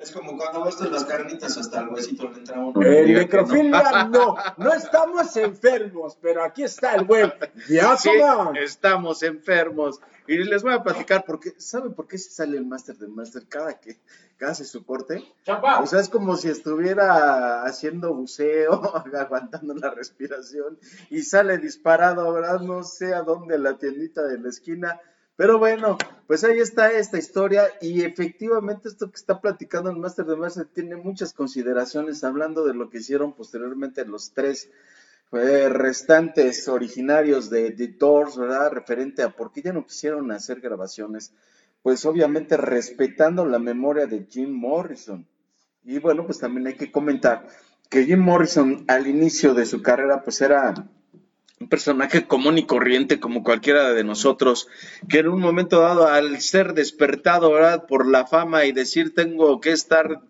[0.03, 2.79] Es, como cuando de las carnitas hasta el huesito le entra uno.
[2.79, 7.33] que necrofilia no, no estamos enfermos, pero aquí está el buen
[7.97, 8.11] Sí,
[8.61, 9.99] estamos enfermos.
[10.27, 13.43] Y les voy a platicar porque, ¿saben por qué se sale el máster del máster
[13.47, 13.99] cada que
[14.37, 15.23] cada hace su corte?
[15.81, 20.77] O sea, es como si estuviera haciendo buceo, aguantando la respiración
[21.09, 22.61] y sale disparado, ¿verdad?
[22.61, 24.99] No sé a dónde, la tiendita de la esquina.
[25.35, 30.25] Pero bueno, pues ahí está esta historia y efectivamente esto que está platicando el máster
[30.25, 34.69] de máster tiene muchas consideraciones hablando de lo que hicieron posteriormente los tres
[35.31, 38.71] eh, restantes originarios de The Doors, ¿verdad?
[38.71, 41.33] Referente a por qué ya no quisieron hacer grabaciones.
[41.81, 45.27] Pues obviamente respetando la memoria de Jim Morrison.
[45.83, 47.47] Y bueno, pues también hay que comentar
[47.89, 50.73] que Jim Morrison al inicio de su carrera pues era
[51.63, 54.67] un personaje común y corriente como cualquiera de nosotros,
[55.07, 57.53] que en un momento dado al ser despertado.
[57.87, 60.21] Por la fama y decir tengo que estar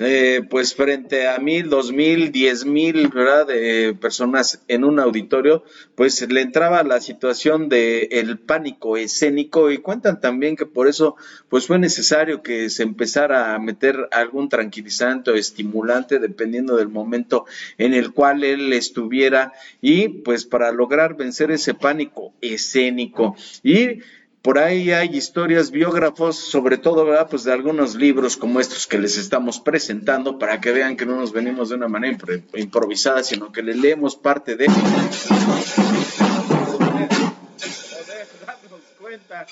[0.00, 3.46] eh, pues frente a mil, dos mil, diez mil, ¿verdad?
[3.46, 5.62] De personas en un auditorio,
[5.94, 11.16] pues le entraba la situación de el pánico escénico y cuentan también que por eso,
[11.50, 17.44] pues fue necesario que se empezara a meter algún tranquilizante o estimulante dependiendo del momento
[17.76, 24.00] en el cual él estuviera y pues para lograr vencer ese pánico escénico y
[24.42, 27.28] por ahí hay historias, biógrafos, sobre todo, ¿verdad?
[27.28, 31.16] Pues de algunos libros como estos que les estamos presentando para que vean que no
[31.16, 32.16] nos venimos de una manera
[32.54, 34.66] improvisada, sino que le leemos parte de...
[38.98, 39.46] cuenta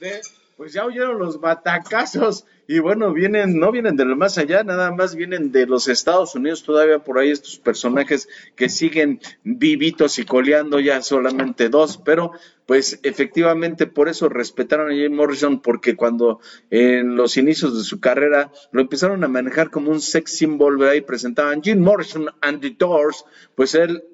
[0.00, 0.20] de
[0.56, 2.46] pues ya oyeron los batacazos.
[2.68, 6.34] Y bueno, vienen, no vienen de lo más allá, nada más vienen de los Estados
[6.34, 12.32] Unidos, todavía por ahí estos personajes que siguen vivitos y coleando ya solamente dos, pero
[12.64, 18.00] pues efectivamente por eso respetaron a Jim Morrison, porque cuando en los inicios de su
[18.00, 20.94] carrera lo empezaron a manejar como un sex symbol, ¿verdad?
[20.94, 23.24] y presentaban Jim Morrison and the Doors,
[23.56, 24.04] pues él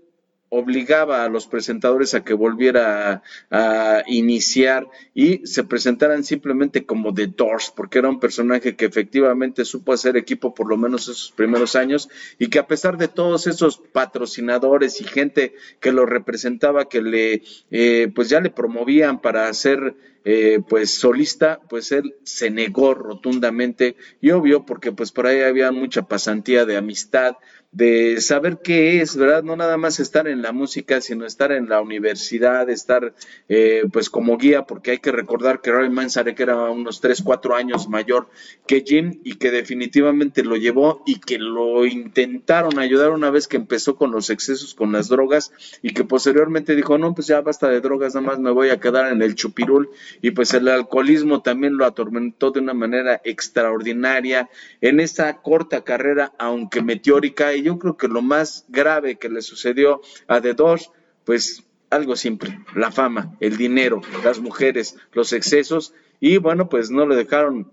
[0.50, 7.28] obligaba a los presentadores a que volviera a, iniciar y se presentaran simplemente como The
[7.28, 11.76] Doors, porque era un personaje que efectivamente supo hacer equipo por lo menos esos primeros
[11.76, 12.08] años
[12.38, 17.42] y que a pesar de todos esos patrocinadores y gente que lo representaba, que le,
[17.70, 19.96] eh, pues ya le promovían para hacer
[20.30, 25.72] eh, pues solista, pues él se negó rotundamente y obvio porque pues por ahí había
[25.72, 27.36] mucha pasantía de amistad,
[27.70, 29.42] de saber qué es, ¿verdad?
[29.42, 33.14] No nada más estar en la música, sino estar en la universidad, estar
[33.48, 37.54] eh, pues como guía, porque hay que recordar que Roy Manzarek era unos 3, 4
[37.54, 38.28] años mayor
[38.66, 43.58] que Jim y que definitivamente lo llevó y que lo intentaron ayudar una vez que
[43.58, 45.52] empezó con los excesos con las drogas
[45.82, 48.80] y que posteriormente dijo, no, pues ya basta de drogas, nada más me voy a
[48.80, 49.90] quedar en el chupirul
[50.22, 54.48] y pues el alcoholismo también lo atormentó de una manera extraordinaria
[54.80, 59.42] en esa corta carrera, aunque meteórica y yo creo que lo más grave que le
[59.42, 60.90] sucedió a The Doors,
[61.24, 67.06] pues algo simple, la fama, el dinero, las mujeres, los excesos, y bueno, pues no
[67.06, 67.70] le dejaron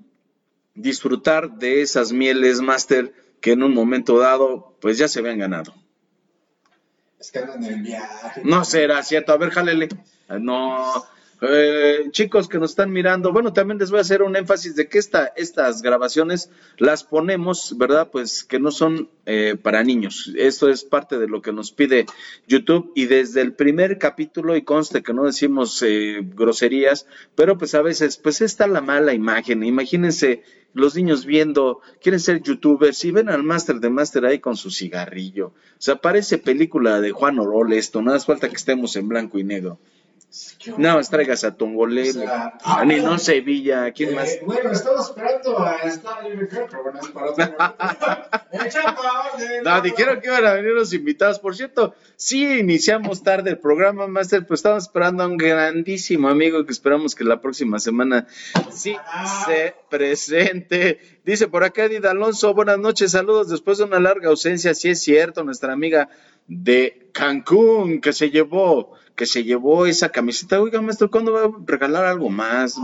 [0.73, 5.73] disfrutar de esas mieles máster que en un momento dado, pues ya se habían ganado.
[7.19, 8.41] Es que en el viaje.
[8.43, 9.89] No será cierto, a ver, jálele.
[10.39, 11.05] No,
[11.41, 14.87] eh, chicos que nos están mirando, bueno, también les voy a hacer un énfasis de
[14.87, 18.09] que esta, estas grabaciones las ponemos, ¿verdad?
[18.11, 20.31] Pues que no son eh, para niños.
[20.37, 22.05] Esto es parte de lo que nos pide
[22.47, 27.75] YouTube y desde el primer capítulo, y conste que no decimos eh, groserías, pero pues
[27.75, 29.63] a veces, pues está la mala imagen.
[29.63, 30.43] Imagínense
[30.73, 34.69] los niños viendo, quieren ser youtubers y ven al máster de máster ahí con su
[34.71, 35.47] cigarrillo.
[35.47, 39.39] O sea, parece película de Juan Orol esto, nada más falta que estemos en blanco
[39.39, 39.79] y negro.
[40.77, 42.27] No, traigas a Tongolele,
[42.85, 44.39] ni no Sevilla, ¿quién eh, más?
[44.43, 47.45] Bueno, estamos esperando a estar pero bueno, es para otro
[49.63, 51.39] No, dijeron que iban a venir los invitados.
[51.39, 56.65] Por cierto, sí iniciamos tarde el programa, Master, pues estamos esperando a un grandísimo amigo
[56.65, 58.27] que esperamos que la próxima semana
[58.71, 58.95] sí
[59.45, 60.99] se presente.
[61.23, 65.01] Dice por acá Edith Alonso, buenas noches, saludos después de una larga ausencia, sí es
[65.01, 66.09] cierto, nuestra amiga
[66.47, 70.61] de Cancún que se llevó que se llevó esa camiseta.
[70.61, 72.75] Oiga, maestro, ¿cuándo va a regalar algo más?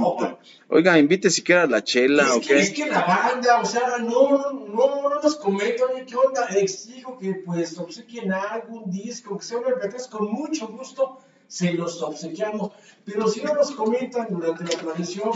[0.70, 3.98] Oiga, invite siquiera a la chela, es ¿o que, Es que la banda, o sea,
[4.00, 6.48] no, no, no nos comenta, oye, ¿qué onda?
[6.48, 9.76] Exijo que pues obsequien algún disco, que sea una
[10.10, 12.72] con mucho gusto se los obsequiamos.
[13.04, 15.32] Pero si no nos comentan durante la transmisión.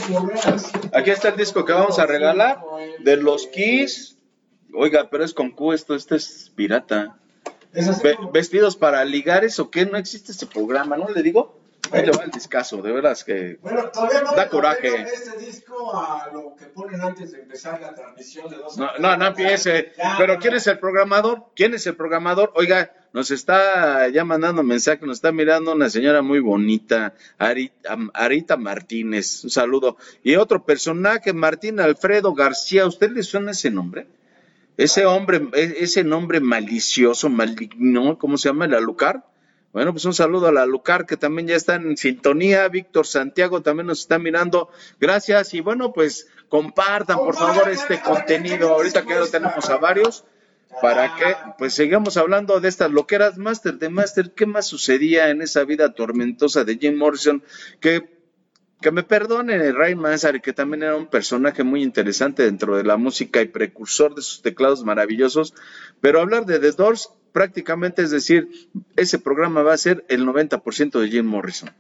[0.93, 2.61] Aquí está el disco que vamos a regalar
[2.99, 4.17] de los Kiss.
[4.73, 7.17] Oiga, pero es con Q, esto, este es pirata
[8.31, 11.09] vestidos para ligares o qué, no existe este programa, ¿no?
[11.09, 11.59] Le digo,
[11.91, 15.01] ahí le va el discazo, de veras que bueno, todavía no da coraje.
[15.01, 19.17] este disco a lo que ponen antes de empezar la transmisión de dos No, no,
[19.17, 19.93] no empiece.
[20.17, 21.45] Pero ¿quién es el programador?
[21.55, 22.51] ¿Quién es el programador?
[22.55, 28.57] Oiga, nos está ya mandando mensaje, nos está mirando una señora muy bonita, Arita, Arita
[28.57, 29.97] Martínez, un saludo.
[30.23, 34.07] Y otro personaje, Martín Alfredo García, ¿usted le suena ese nombre?
[34.77, 38.65] Ese hombre, e, ese nombre malicioso, maligno, ¿cómo se llama?
[38.65, 39.23] ¿El Alucar?
[39.75, 42.65] Bueno, pues un saludo a la Lucar que también ya está en sintonía.
[42.69, 44.69] Víctor Santiago también nos está mirando.
[45.01, 45.53] Gracias.
[45.53, 48.69] Y bueno, pues compartan por favor este contenido.
[48.69, 50.23] Ahorita que ya lo tenemos a varios.
[50.81, 54.31] Para que pues sigamos hablando de estas loqueras Master de Master.
[54.31, 57.43] ¿Qué más sucedía en esa vida tormentosa de Jim Morrison?
[57.81, 58.14] Que
[58.86, 62.98] que me perdone Ray Manzarek, que también era un personaje muy interesante dentro de la
[62.98, 65.56] música y precursor de sus teclados maravillosos,
[66.02, 68.48] pero hablar de The Doors prácticamente es decir,
[68.95, 71.71] ese programa va a ser el 90% de Jim Morrison.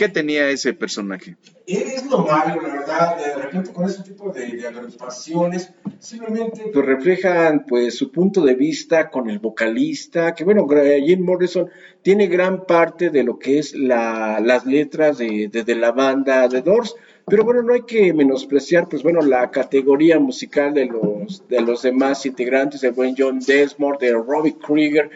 [0.00, 1.36] ¿Qué tenía ese personaje?
[1.66, 6.86] Es lo malo, la verdad, de repente con ese tipo de, de agrupaciones, simplemente pues
[6.86, 10.66] reflejan pues su punto de vista con el vocalista, que bueno,
[11.04, 11.68] Jim Morrison
[12.00, 16.48] tiene gran parte de lo que es la, las letras de, de- de la banda
[16.48, 16.96] The Doors,
[17.26, 21.82] pero bueno, no hay que menospreciar pues bueno la categoría musical de los, de los
[21.82, 25.10] demás integrantes, del buen John Desmond, de Robbie Krieger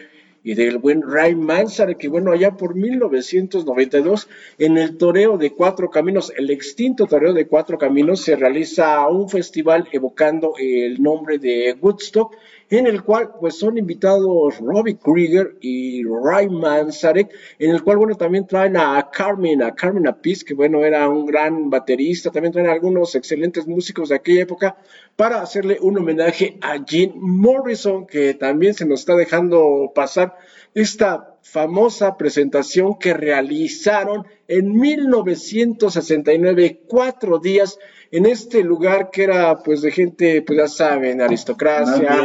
[0.45, 4.29] y del buen Ray Manzarek, que bueno, allá por 1992,
[4.59, 9.27] en el Toreo de Cuatro Caminos, el extinto Toreo de Cuatro Caminos, se realiza un
[9.27, 12.37] festival evocando el nombre de Woodstock,
[12.69, 18.15] en el cual pues son invitados Robbie Krieger y Ray Manzarek, en el cual bueno
[18.15, 22.69] también traen a Carmen, a Carmen Apis, que bueno era un gran baterista, también traen
[22.69, 24.77] algunos excelentes músicos de aquella época
[25.15, 30.35] para hacerle un homenaje a Jim Morrison, que también se nos está dejando pasar
[30.73, 37.77] esta famosa presentación que realizaron en 1969, cuatro días
[38.11, 42.17] en este lugar que era pues de gente, pues ya saben, aristocracia.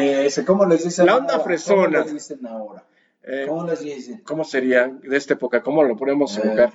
[0.47, 1.45] ¿Cómo les dicen La onda ahora?
[1.45, 1.99] fresona.
[2.01, 2.85] ¿Cómo les dicen ahora?
[3.23, 4.23] Eh, ¿Cómo les dicen?
[4.25, 5.63] ¿Cómo sería de esta época?
[5.63, 6.73] ¿Cómo lo podemos Eh, evocar?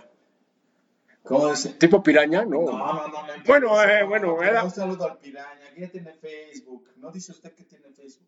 [1.24, 1.52] ¿Cómo?
[1.80, 2.46] ¿Tipo piraña?
[2.46, 2.62] No.
[2.62, 3.08] No, no, no.
[3.08, 3.18] no
[3.48, 5.50] Bueno, eh, no, bueno, no, era- Un saludo al piraña.
[5.76, 6.88] ¿Quién tiene Facebook?
[6.96, 8.26] ¿No dice usted que tiene Facebook?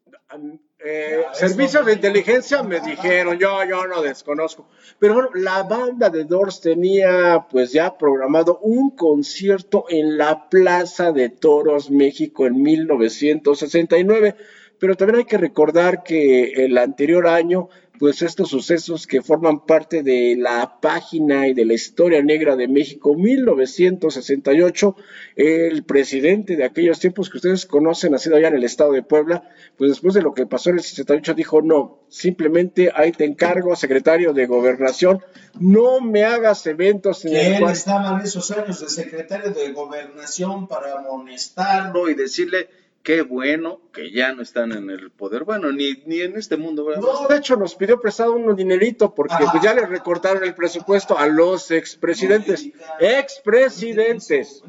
[0.80, 4.68] Eh, Ya, servicios de inteligencia me dijeron, yo, yo no desconozco.
[5.00, 11.14] Pero bueno, la banda de Doors tenía pues ya programado un concierto en la Plaza
[11.14, 14.36] de Toros, México, en 1969.
[14.78, 17.70] Pero también hay que recordar que el anterior año,
[18.00, 22.68] pues estos sucesos que forman parte de la página y de la historia negra de
[22.68, 24.96] México, 1968,
[25.36, 29.50] el presidente de aquellos tiempos que ustedes conocen, nacido allá en el estado de Puebla,
[29.78, 33.76] pues después de lo que pasó en el 68 dijo, no, simplemente ahí te encargo,
[33.76, 35.22] secretario de gobernación,
[35.60, 37.74] no me hagas eventos en Que el él cual...
[37.74, 42.70] estaba en esos años de secretario de gobernación para amonestarlo y decirle
[43.04, 45.44] qué bueno que ya no están en el poder.
[45.44, 47.02] Bueno, ni, ni en este mundo, ¿verdad?
[47.02, 51.18] No, de hecho nos pidió prestado un dinerito porque pues ya le recortaron el presupuesto
[51.18, 52.70] a los expresidentes.
[53.00, 54.64] Expresidentes.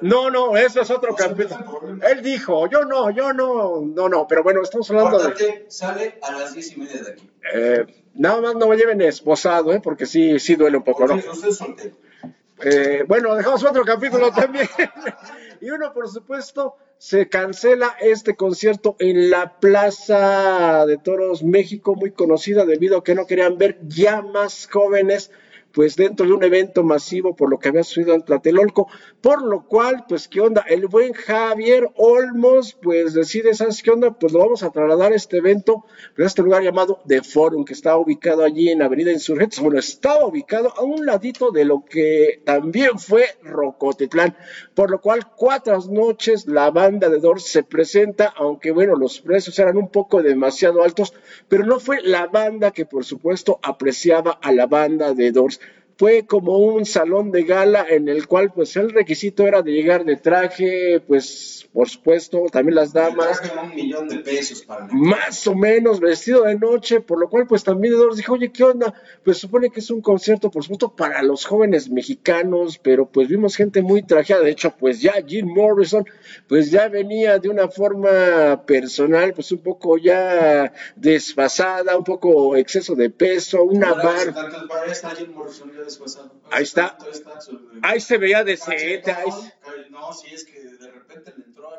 [0.00, 1.98] No, no, eso es otro capítulo.
[2.08, 5.66] Él dijo, yo no, yo no, no, no, pero bueno, estamos hablando de...
[5.68, 7.30] Sale a las diez y media de aquí.
[7.54, 9.80] eh, nada más no me lleven esposado, ¿eh?
[9.82, 11.20] porque sí, sí duele un poco, ¿no?
[12.62, 14.68] Eh, bueno, dejamos otro capítulo también.
[15.60, 22.10] y uno, por supuesto, se cancela este concierto en la Plaza de Toros México, muy
[22.10, 25.30] conocida debido a que no querían ver ya más jóvenes
[25.72, 28.88] pues dentro de un evento masivo por lo que había sucedido en Tlatelolco,
[29.20, 30.64] por lo cual, pues, ¿qué onda?
[30.68, 34.12] El buen Javier Olmos, pues, decide, ¿sabes qué onda?
[34.12, 35.84] Pues lo vamos a trasladar a este evento,
[36.18, 40.26] a este lugar llamado The Forum, que está ubicado allí en Avenida Insurgentes, bueno, estaba
[40.26, 44.36] ubicado a un ladito de lo que también fue Rocotitlán,
[44.74, 49.58] por lo cual, cuatro noches la banda de Doors se presenta, aunque bueno, los precios
[49.58, 51.12] eran un poco demasiado altos,
[51.48, 55.59] pero no fue la banda que, por supuesto, apreciaba a la banda de Doors
[56.00, 60.06] fue como un salón de gala en el cual pues el requisito era de llegar
[60.06, 65.54] de traje, pues por supuesto, también las damas, un millón de pesos para más o
[65.54, 68.94] menos vestido de noche, por lo cual pues también Doors dijo, oye, ¿qué onda?
[69.22, 73.54] Pues supone que es un concierto, por supuesto, para los jóvenes mexicanos, pero pues vimos
[73.54, 76.04] gente muy trajeada, de hecho, pues ya Jim Morrison,
[76.48, 82.94] pues ya venía de una forma personal, pues un poco ya desfasada, un poco exceso
[82.94, 84.34] de peso, una bar...
[86.50, 86.96] Ahí está.
[87.82, 89.50] Ahí se veía ahí Cachetón.
[89.90, 91.70] No, sí, es que de repente le entró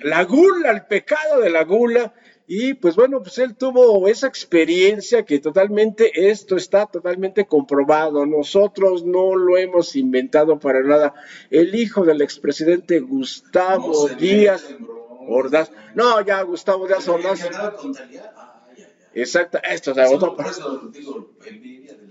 [0.00, 2.14] la gula, el pecado de la gula.
[2.46, 8.26] Y pues bueno, pues él tuvo esa experiencia que totalmente, esto está totalmente comprobado.
[8.26, 11.14] Nosotros no lo hemos inventado para nada.
[11.50, 14.76] El hijo del expresidente Gustavo No Díaz.
[15.26, 15.70] Ordaz.
[15.94, 17.48] No, ya Gustavo Díaz Ordaz.
[19.14, 20.36] Exacto, esto, Sí, otro.
[20.36, 22.03] Por eso digo, envidia de la buena,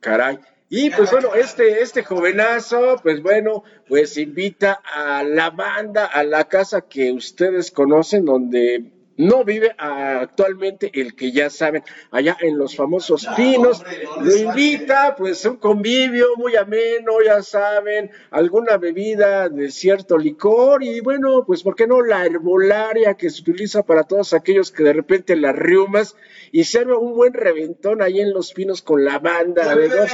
[0.00, 0.38] Caray.
[0.70, 6.44] Y pues bueno, este, este jovenazo, pues bueno, pues invita a la banda, a la
[6.44, 12.74] casa que ustedes conocen, donde no vive actualmente el que ya saben, allá en los
[12.74, 13.84] famosos pinos,
[14.20, 21.00] lo invita, pues un convivio muy ameno, ya saben, alguna bebida de cierto licor y
[21.00, 24.92] bueno, pues por qué no la herbolaria que se utiliza para todos aquellos que de
[24.92, 26.16] repente las riumas
[26.52, 30.10] y se arma un buen reventón ahí en los pinos con la banda de dos.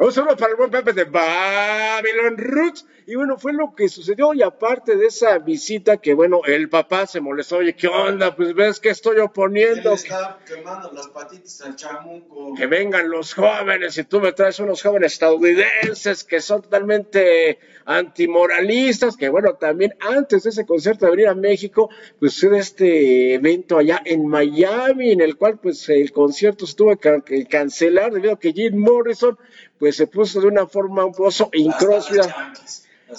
[0.00, 2.86] Un saludo para el buen Pepe de Babylon Roots.
[3.04, 4.32] Y bueno, fue lo que sucedió.
[4.32, 7.56] Y aparte de esa visita, que bueno, el papá se molestó.
[7.56, 8.36] Oye, ¿qué onda?
[8.36, 9.94] Pues ves que estoy oponiendo.
[9.94, 12.54] Está quemando las patitas al chamuco.
[12.54, 19.16] Que vengan los jóvenes y tú me traes unos jóvenes estadounidenses que son totalmente antimoralistas.
[19.16, 21.90] Que bueno, también antes de ese concierto de venir a México,
[22.20, 26.96] pues sucede este evento allá en Miami, en el cual pues el concierto se tuvo
[26.96, 29.36] que cancelar debido a que Jim Morrison
[29.78, 32.52] pues se puso de una forma un poco incróspida.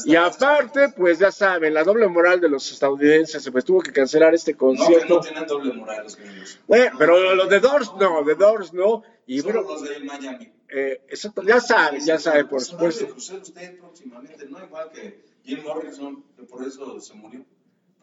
[0.05, 4.35] Y aparte, pues ya saben, la doble moral de los estadounidenses, pues tuvo que cancelar
[4.35, 5.15] este concierto.
[5.15, 6.59] No, no tienen doble moral los gringos.
[6.67, 9.01] Bueno, pero los de Doors no, de Doors no.
[9.25, 10.51] Y Solo bueno, los de Miami.
[10.69, 13.07] eh, eso ya saben, ya saben, por supuesto.
[13.07, 17.43] cruzar usted próximamente, no igual que Jim Morrison, que por eso se murió,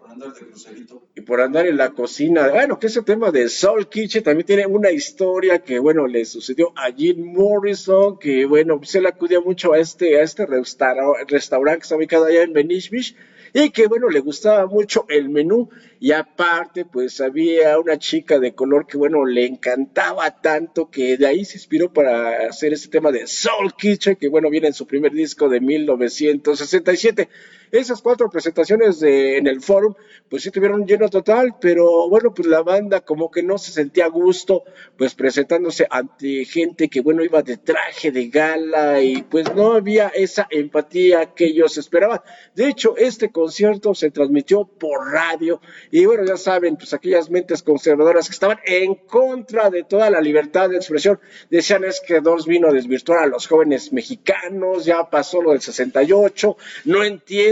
[0.07, 1.03] por andar de crucerito.
[1.17, 2.49] y por andar en la cocina.
[2.49, 6.73] Bueno, que ese tema de Soul Kitchen también tiene una historia que, bueno, le sucedió
[6.77, 11.81] a Jim Morrison, que, bueno, se le acudía mucho a este, a este restaura- restaurante
[11.81, 13.17] que está ubicado allá en Venice Beach,
[13.53, 18.55] y que, bueno, le gustaba mucho el menú, y aparte, pues había una chica de
[18.55, 23.11] color que, bueno, le encantaba tanto que de ahí se inspiró para hacer ese tema
[23.13, 27.29] de Soul Kitchen, que, bueno, viene en su primer disco de 1967.
[27.71, 29.95] Esas cuatro presentaciones de, en el forum,
[30.29, 34.07] pues sí tuvieron lleno total, pero bueno, pues la banda como que no se sentía
[34.07, 34.65] a gusto,
[34.97, 40.09] pues presentándose ante gente que, bueno, iba de traje de gala y pues no había
[40.09, 42.21] esa empatía que ellos esperaban.
[42.55, 45.61] De hecho, este concierto se transmitió por radio
[45.91, 50.21] y bueno, ya saben, pues aquellas mentes conservadoras que estaban en contra de toda la
[50.21, 55.09] libertad de expresión, decían es que Doors vino a desvirtuar a los jóvenes mexicanos, ya
[55.11, 57.05] pasó lo del 68, no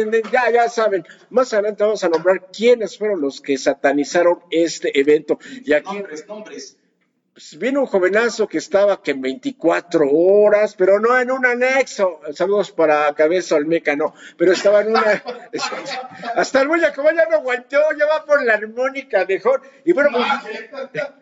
[0.05, 1.05] entienden, ya, ya saben.
[1.30, 5.38] Más adelante vamos a nombrar quiénes fueron los que satanizaron este evento.
[5.64, 6.76] Y aquí Nombres, nombres.
[7.32, 12.20] pues, vino un jovenazo que estaba que en 24 horas, pero no en un anexo.
[12.32, 15.22] Saludos para Cabeza Olmeca, no, pero estaba en una.
[16.36, 19.62] Hasta el Bulla, como ya no aguantó, ya va por la armónica mejor.
[19.84, 20.26] Y bueno, pues,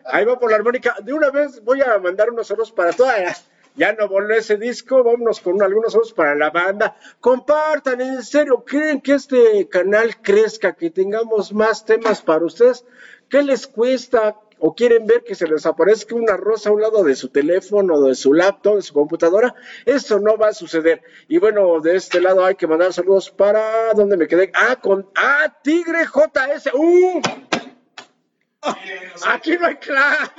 [0.05, 0.95] ahí va por la armónica.
[1.01, 3.49] De una vez voy a mandar unos saludos para todas las.
[3.75, 6.95] Ya no voló ese disco, vámonos con algunos saludos para la banda.
[7.19, 12.85] Compartan, en serio, ¿creen que este canal crezca, que tengamos más temas para ustedes?
[13.29, 14.37] ¿Qué les cuesta?
[14.59, 17.99] ¿O quieren ver que se les aparezca una rosa a un lado de su teléfono,
[18.01, 19.55] de su laptop, de su computadora?
[19.85, 21.01] Eso no va a suceder.
[21.27, 23.93] Y bueno, de este lado hay que mandar saludos para...
[23.93, 24.51] ¿Dónde me quedé?
[24.53, 25.09] Ah, con...
[25.15, 26.73] Ah, Tigre JS.
[26.75, 27.21] ¡Uh!
[29.25, 30.29] Aquí no hay clavos.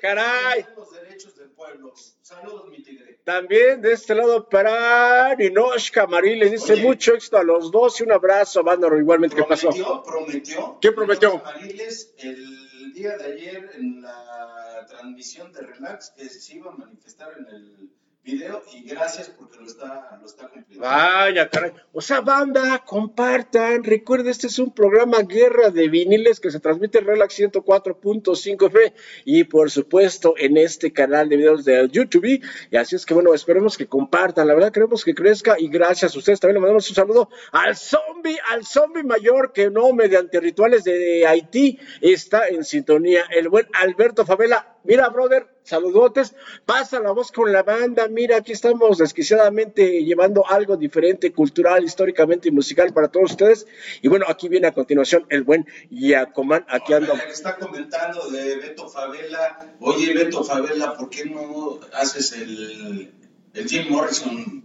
[0.00, 0.66] Caray.
[0.76, 1.92] los derechos del pueblo.
[2.22, 3.20] Saludos, mi tigre.
[3.24, 6.82] También de este lado para Ninoshka Marí les dice Oye.
[6.82, 9.36] mucho éxito a los dos y un abrazo, Vándaro, igualmente.
[9.36, 9.70] ¿Qué pasó?
[10.04, 10.78] Prometió.
[10.80, 11.38] ¿Qué prometió?
[11.42, 17.32] Mariles, el día de ayer en la transmisión de Relax que se iba a manifestar
[17.38, 17.90] en el
[18.26, 20.84] video y gracias porque lo está, lo está cumpliendo.
[20.84, 21.72] Vaya, caray.
[21.92, 23.84] O sea, banda, compartan.
[23.84, 28.94] Recuerden, este es un programa Guerra de Viniles que se transmite en Relax 104.5 F
[29.24, 32.42] y por supuesto en este canal de videos de YouTube.
[32.70, 34.48] Y así es que bueno, esperemos que compartan.
[34.48, 36.40] La verdad queremos que crezca y gracias a ustedes.
[36.40, 41.24] También le mandamos un saludo al zombie, al zombie mayor que no, mediante rituales de
[41.28, 43.24] Haití, está en sintonía.
[43.30, 44.75] El buen Alberto Favela.
[44.86, 46.34] Mira, brother, saludotes.
[46.64, 48.08] Pasa la voz con la banda.
[48.08, 53.66] Mira, aquí estamos desquiciadamente llevando algo diferente, cultural, históricamente y musical para todos ustedes.
[54.02, 56.64] Y bueno, aquí viene a continuación el buen Yacomán.
[56.68, 59.74] Aquí le está comentando de Beto Favela.
[59.80, 63.12] Oye, Beto Favela, ¿por qué no haces el,
[63.54, 64.64] el Jim Morrison,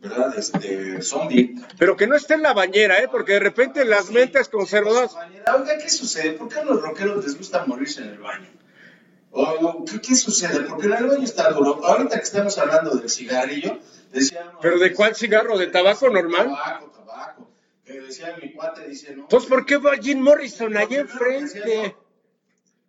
[0.00, 0.36] verdad?
[0.36, 1.54] Este, zombie.
[1.78, 3.08] Pero que no esté en la bañera, ¿eh?
[3.10, 5.14] Porque de repente las mentes conservadoras.
[5.14, 6.32] Oiga, ¿qué sucede?
[6.32, 8.48] ¿Por qué a los rockeros les gusta morirse en el baño?
[9.30, 10.60] O, ¿qué, qué sucede?
[10.60, 11.84] Porque el baño está duro.
[11.84, 13.78] Ahorita que estamos hablando del cigarrillo,
[14.10, 14.54] decíamos...
[14.60, 15.58] ¿Pero de cuál cigarro?
[15.58, 16.48] ¿De tabaco normal?
[16.48, 17.50] Tabaco, tabaco.
[17.84, 19.28] Que decía mi cuate, dice, no...
[19.28, 21.96] Pues, ¿por qué va Jim Morrison que enfrente?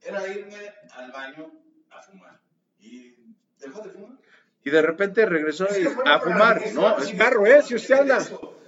[0.01, 1.51] Era irme al baño
[1.91, 2.39] a fumar.
[2.79, 3.15] Y
[3.59, 4.17] dejó de fumar.
[4.63, 6.99] Y de repente regresó fue a fumar, ¿no?
[6.99, 7.61] sí, cigarro, ¿eh?
[7.63, 8.25] Si usted anda.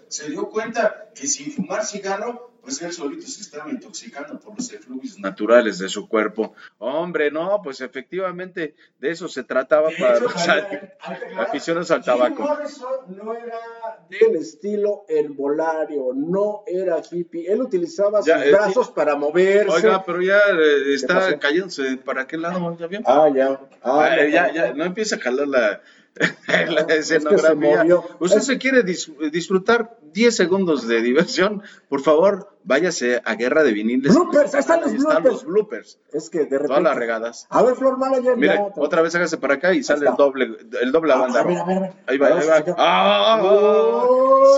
[0.07, 4.71] Se dio cuenta que sin fumar cigarro, pues él solito se estaba intoxicando por los
[4.71, 6.53] efluvios naturales de su cuerpo.
[6.77, 10.93] Hombre, no, pues efectivamente de eso se trataba De para hecho, los al-
[11.39, 12.43] aficionados al- Jim tabaco.
[12.43, 13.57] Morrison no era
[14.09, 17.51] del estilo herbolario, no era hippie.
[17.51, 19.71] Él utilizaba Ya, sus eh, brazos para moverse.
[19.71, 21.97] Oiga, pero ya eh, está cayéndose.
[21.97, 22.77] ¿Para qué lado?
[22.77, 23.01] ¿Ya vio?
[23.05, 23.59] Ah, ya.
[23.81, 24.83] Ah, Ah, ya, ya, no.
[24.85, 25.81] empieza a jalar la,
[26.47, 27.85] la Es que se escenografía.
[28.19, 33.63] Usted Es- se quiere dis- disfrutar 10 segundos de diversión, por favor, váyase a Guerra
[33.63, 34.13] de Viniles.
[34.13, 35.33] Bloopers, ahí están los Ahí están bloopers.
[35.33, 35.99] los bloopers.
[36.13, 36.67] Es que de repente.
[36.67, 37.47] Todas las regadas.
[37.49, 38.37] A ver, Flor Manager.
[38.37, 41.41] Mire, ya, otra vez hágase para acá y sale el doble, el doble Ah, banda.
[41.41, 41.93] a ver, a ver, a ver.
[42.07, 42.57] Ahí va, ahí va.
[42.59, 42.75] chica.
[42.77, 43.41] ¡Ah!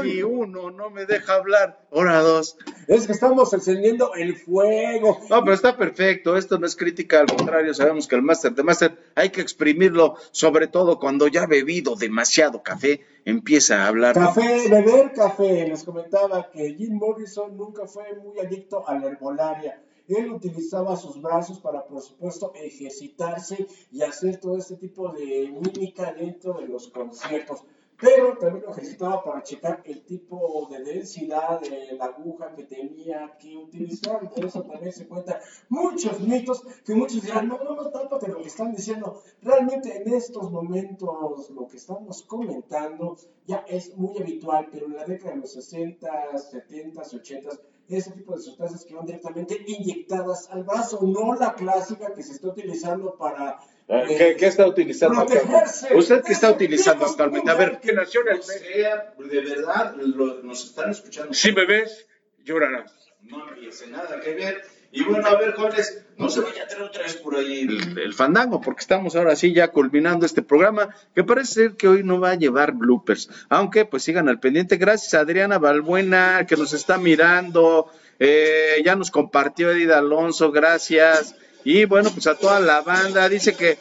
[0.01, 0.11] Uy.
[0.11, 2.57] Si uno no me deja hablar, ahora dos.
[2.87, 5.19] Es que estamos encendiendo el fuego.
[5.29, 6.35] No, pero está perfecto.
[6.37, 10.15] Esto no es crítica, al contrario, sabemos que el máster de máster hay que exprimirlo,
[10.31, 14.13] sobre todo cuando ya ha bebido demasiado café, empieza a hablar.
[14.13, 15.67] Café, beber café.
[15.67, 19.81] Les comentaba que Jim Morrison nunca fue muy adicto a la herbolaria.
[20.07, 26.11] Él utilizaba sus brazos para, por supuesto, ejercitarse y hacer todo este tipo de mímica
[26.11, 27.63] dentro de los conciertos.
[27.99, 33.37] Pero también lo ejercitaba para checar el tipo de densidad de la aguja que tenía
[33.39, 34.29] que utilizar.
[34.33, 35.37] De eso también se cuentan
[35.69, 39.21] muchos mitos que muchos dirán, no, no, no, tápate lo que están diciendo.
[39.41, 43.15] Realmente en estos momentos lo que estamos comentando
[43.45, 47.49] ya es muy habitual, pero en la década de los 60, 70, 80,
[47.89, 52.33] ese tipo de sustancias que van directamente inyectadas al brazo, no la clásica que se
[52.33, 53.59] está utilizando para...
[53.87, 55.25] eh, ¿Qué, qué está utilizando?
[55.25, 55.95] protegerse.
[55.95, 57.51] ¿Usted qué está utilizando actualmente?
[57.51, 61.33] A ver, Que nació en el sea, de verdad, lo- nos están escuchando.
[61.33, 62.05] Si me ves,
[62.43, 62.93] llorarás.
[63.21, 64.61] No empiece nada que ver.
[64.95, 67.97] Y bueno, a ver, jóvenes, no se vaya a tener otra vez por ahí el,
[67.97, 72.03] el fandango, porque estamos ahora sí ya culminando este programa, que parece ser que hoy
[72.03, 73.27] no va a llevar bloopers.
[73.49, 74.77] Aunque, pues sigan al pendiente.
[74.77, 77.89] Gracias a Adriana Balbuena, que nos está mirando.
[78.19, 81.35] Eh, ya nos compartió Edith Alonso, gracias.
[81.63, 83.29] Y bueno, pues a toda la banda.
[83.29, 83.77] Dice que,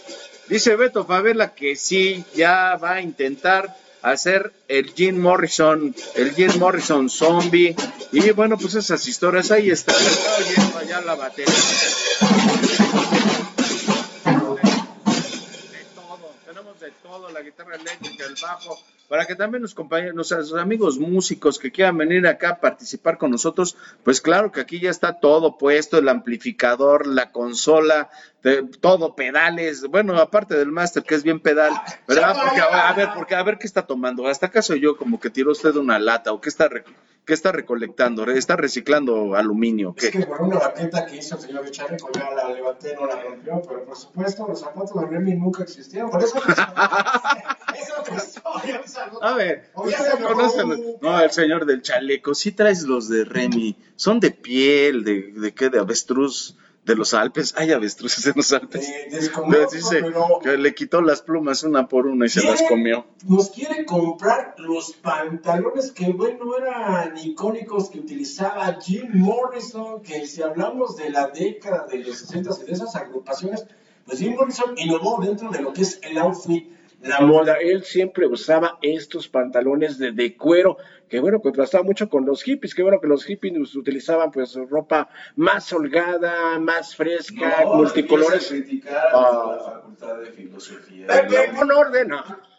[0.49, 6.53] dice Beto Favela que sí, ya va a intentar hacer el Jim Morrison, el Jim
[6.59, 7.75] Morrison zombie.
[8.13, 9.97] Y bueno, pues esas historias ahí están.
[9.97, 11.55] Está oyendo allá la batería.
[16.83, 18.77] De todo, la guitarra eléctrica, el bajo,
[19.09, 23.31] para que también los compañeros, nuestros amigos músicos que quieran venir acá a participar con
[23.31, 28.11] nosotros, pues claro que aquí ya está todo puesto, el amplificador, la consola,
[28.43, 31.73] de- todo, pedales, bueno, aparte del máster que es bien pedal,
[32.09, 32.37] ¿verdad?
[32.43, 35.31] Porque, a a ver, porque a ver qué está tomando, hasta acaso yo como que
[35.31, 36.69] tiró usted una lata o qué está,
[37.25, 40.19] qué está recolectando, está reciclando aluminio, Es ¿qué?
[40.19, 43.63] que por una baqueta que hizo el señor Chaleco, ya la levanté, no la rompió,
[43.69, 46.11] pero por supuesto los zapatos de Remy nunca existieron.
[46.11, 48.83] Por eso es otra historia.
[49.21, 50.75] A ver, O ya usted se conoce acabó.
[50.75, 52.35] los- No, el señor del chaleco.
[52.35, 53.77] Sí traes los de Remy.
[53.97, 57.55] Son de piel, de, de qué, de avestruz, de los Alpes.
[57.57, 58.89] Hay avestruces en los Alpes.
[58.89, 63.07] Eh, Dice pero que le quitó las plumas una por una y se las comió.
[63.27, 70.43] Nos quiere comprar los pantalones que, bueno, eran icónicos que utilizaba Jim Morrison, que si
[70.43, 73.65] hablamos de la década de los 60 y de esas agrupaciones,
[74.05, 76.69] pues Jim Morrison innovó dentro de lo que es el outfit,
[77.03, 77.57] la moda.
[77.61, 80.77] Él siempre usaba estos pantalones de, de cuero,
[81.13, 85.11] que bueno, contrastaba mucho con los hippies, que bueno que los hippies utilizaban pues ropa
[85.37, 88.51] más holgada, más fresca, multicolores.
[89.13, 89.59] Ah.
[89.59, 91.07] la Facultad de Filosofía.
[91.07, 92.09] Pepe, pon orden.
[92.09, 92.52] no.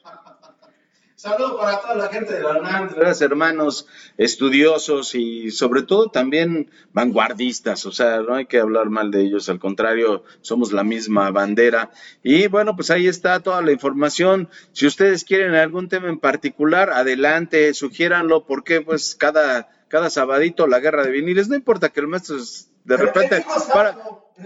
[1.23, 2.89] Saludos para toda la gente de la UNAM,
[3.21, 9.21] hermanos estudiosos y sobre todo también vanguardistas, o sea, no hay que hablar mal de
[9.21, 11.91] ellos, al contrario, somos la misma bandera.
[12.23, 14.49] Y bueno, pues ahí está toda la información.
[14.73, 20.81] Si ustedes quieren algún tema en particular, adelante, sugiéranlo, porque pues cada, cada sabadito la
[20.81, 23.97] guerra de viniles, no importa que el maestro es- de repente para-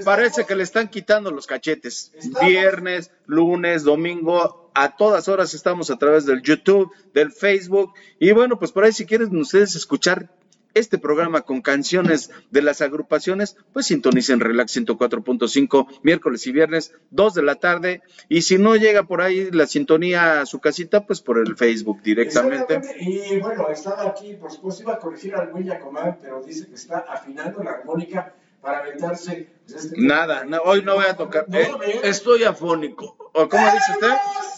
[0.05, 2.11] parece que le están quitando los cachetes.
[2.39, 7.93] Viernes, lunes, domingo, a todas horas estamos a través del YouTube, del Facebook.
[8.19, 10.29] Y bueno, pues por ahí si quieren ustedes escuchar
[10.75, 17.33] este programa con canciones de las agrupaciones, pues sintonicen Relax 104.5 miércoles y viernes, 2
[17.33, 18.03] de la tarde.
[18.29, 22.03] Y si no llega por ahí la sintonía a su casita, pues por el Facebook
[22.03, 22.79] directamente.
[22.99, 26.99] Y bueno, estaba aquí, por supuesto, iba a corregir al Yacomán, pero dice que está
[26.99, 28.35] afinando la armónica
[28.67, 29.47] para aventarse.
[29.65, 31.45] pues, este- Nada, no, hoy no voy a tocar.
[31.53, 31.71] Eh,
[32.03, 33.15] estoy afónico.
[33.33, 34.13] ¿O cómo dice usted?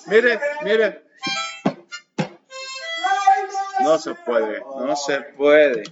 [0.08, 1.04] Mire, mire.
[3.82, 5.84] No se puede, no se puede.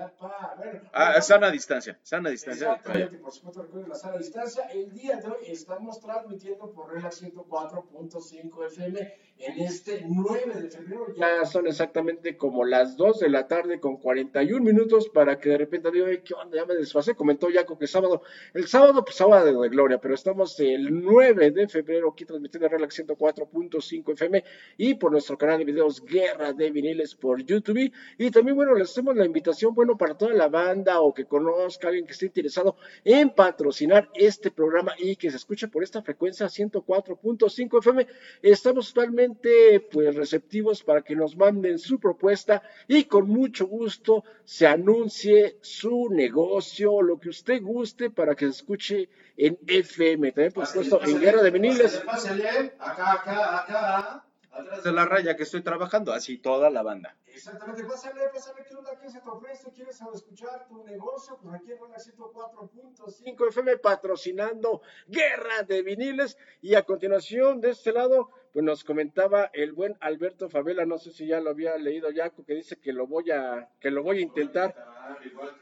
[0.00, 0.80] Chapa, bueno.
[0.94, 2.72] Ah, sana distancia, sana distancia.
[2.72, 4.64] Exactamente, por supuesto, recuerden la sana distancia.
[4.72, 11.14] El día de hoy estamos transmitiendo por Relax 104.5 FM en este 9 de febrero.
[11.16, 15.58] Ya son exactamente como las 2 de la tarde con 41 minutos para que de
[15.58, 16.56] repente diga, "Ay, ¿qué onda?
[16.56, 17.14] Ya me desfasé.
[17.14, 18.22] Comentó Jaco que sábado,
[18.54, 22.94] el sábado pues sábado de gloria, pero estamos el 9 de febrero aquí transmitiendo Relax
[22.94, 24.44] 104.5 FM
[24.78, 27.92] y por nuestro canal de videos Guerra de Viniles por YouTube.
[28.18, 31.86] Y también, bueno, les hacemos la invitación, bueno, para toda la banda o que conozca
[31.86, 36.02] a alguien que esté interesado en patrocinar este programa y que se escuche por esta
[36.02, 38.06] frecuencia 104.5 FM.
[38.42, 44.66] Estamos totalmente pues receptivos para que nos manden su propuesta y con mucho gusto se
[44.66, 50.32] anuncie su negocio, lo que usted guste para que se escuche en FM.
[50.32, 51.96] También por supuesto en Guerra de Viniles.
[52.06, 57.16] Pásale, acá, acá, acá, atrás de la raya que estoy trabajando, así toda la banda.
[57.26, 58.98] Exactamente, pásale, pásale, ¿qué onda?
[59.00, 59.70] ¿Qué se te ofrece?
[59.72, 61.38] ¿Quieres escuchar tu negocio?
[61.42, 66.36] Pues aquí en la 104.5 5 FM patrocinando Guerra de Viniles.
[66.60, 71.12] Y a continuación, de este lado, pues nos comentaba el buen Alberto Favela, no sé
[71.12, 74.18] si ya lo había leído Yaco, que dice que lo voy a, que lo voy
[74.18, 74.74] a intentar.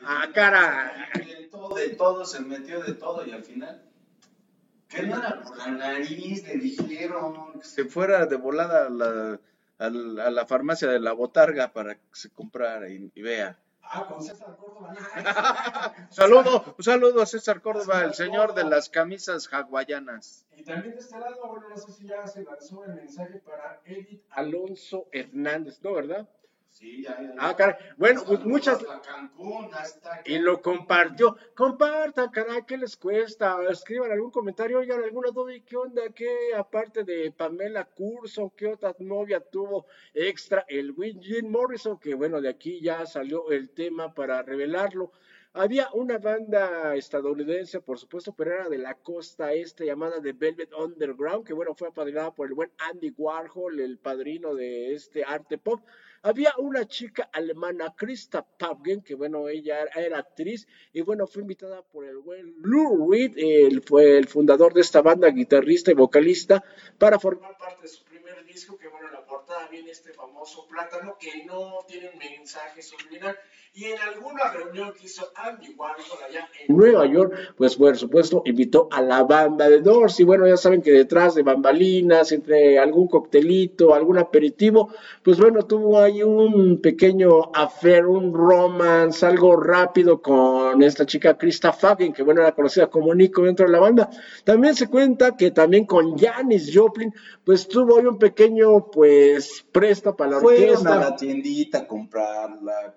[0.03, 1.11] Ah, cara.
[1.15, 3.88] De todo, de todo, se metió de todo y al final.
[4.89, 9.41] Que no era por la nariz, le dijeron que se fuera de volada a la,
[9.79, 13.59] a la, a la farmacia de la botarga para que se comprara y, y vea.
[13.91, 14.95] Ah, con César Córdoba.
[16.11, 20.47] Saludo, un saludo a César Córdoba, el señor de las camisas hawaianas.
[20.57, 23.81] Y también de este lado, bueno, no sé si ya se lanzó el mensaje para
[23.87, 26.29] Edith Alonso Hernández, ¿no, verdad?
[26.79, 27.35] Sí, ya, ya.
[27.39, 27.75] Ah, caray.
[27.97, 28.77] Bueno, pues muchas.
[28.77, 31.37] Hasta Cancún, hasta Y lo compartió.
[31.57, 33.57] Compartan, caray, ¿qué les cuesta?
[33.69, 38.69] Escriban algún comentario, oigan alguna duda y qué onda, qué aparte de Pamela Curso, qué
[38.69, 43.71] otra novia tuvo extra el Win Jim Morrison, que bueno, de aquí ya salió el
[43.71, 45.11] tema para revelarlo.
[45.55, 50.73] Había una banda estadounidense, por supuesto, pero era de la costa este, llamada The Velvet
[50.73, 55.59] Underground, que bueno, fue apadrinada por el buen Andy Warhol, el padrino de este arte
[55.59, 55.81] pop.
[56.23, 61.83] Había una chica alemana, Krista Pavgen, que bueno, ella era, actriz y bueno, fue invitada
[61.83, 66.65] por el buen Lou Reed, él fue el fundador de esta banda, guitarrista y vocalista,
[66.99, 70.67] para formar parte de su primer disco, que bueno, en la portada viene este famoso
[70.67, 73.37] plátano que no tiene un mensaje subliminal.
[73.75, 78.43] Y en alguna reunión que hizo Andy Warhol allá en Nueva York, pues por supuesto
[78.45, 80.19] invitó a la banda de Doors.
[80.19, 85.65] Y bueno, ya saben que detrás de bambalinas, entre algún coctelito, algún aperitivo, pues bueno,
[85.65, 92.23] tuvo ahí un pequeño affair, un romance, algo rápido con esta chica Krista Fagen, que
[92.23, 94.11] bueno, era conocida como Nico dentro de la banda.
[94.45, 97.15] También se cuenta que también con Janis Joplin,
[97.45, 100.95] pues tuvo ahí un pequeño, pues, presta para la Fueron orquesta.
[100.95, 102.95] a la tiendita a comprar la,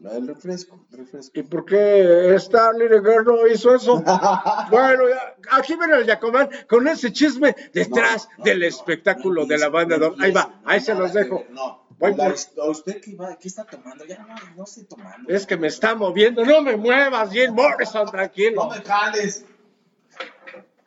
[0.00, 0.86] la- el refresco.
[1.34, 4.02] ¿Y por qué esta Little Girl no hizo eso?
[4.70, 5.04] bueno,
[5.50, 9.58] aquí ven el Yacomán con ese chisme detrás No, no, del no, espectáculo no de
[9.58, 9.96] la banda.
[9.98, 10.14] no.
[10.20, 11.44] Ahí va, ahí se los dejo.
[11.50, 14.04] No, his- ¿a usted qué, va, qué está tomando?
[14.04, 15.28] Ya no, no estoy tomando.
[15.32, 16.44] Es que me está moviendo.
[16.44, 18.68] No me muevas, Jim Morrison, No tranquilo.
[18.70, 19.44] me jales.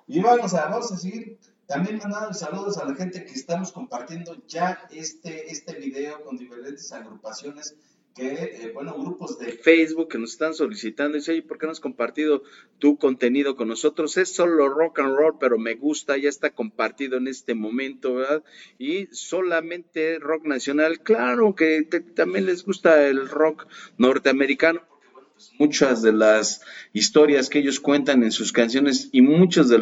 [0.07, 1.37] Y vamos a, vamos a seguir
[1.72, 6.91] también mandando saludos a la gente que estamos compartiendo ya este, este video con diferentes
[6.91, 7.76] agrupaciones
[8.13, 11.15] que, eh, bueno, grupos de Facebook que nos están solicitando.
[11.17, 12.43] Dice, oye, ¿por qué no has compartido
[12.78, 14.17] tu contenido con nosotros?
[14.17, 18.43] Es solo rock and roll, pero me gusta, ya está compartido en este momento, ¿verdad?
[18.78, 20.99] Y solamente rock nacional.
[20.99, 23.65] Claro que te- también les gusta el rock
[23.97, 24.82] norteamericano.
[25.34, 26.59] pues, Muchas de las
[26.91, 29.80] historias que ellos cuentan en sus canciones y muchas de-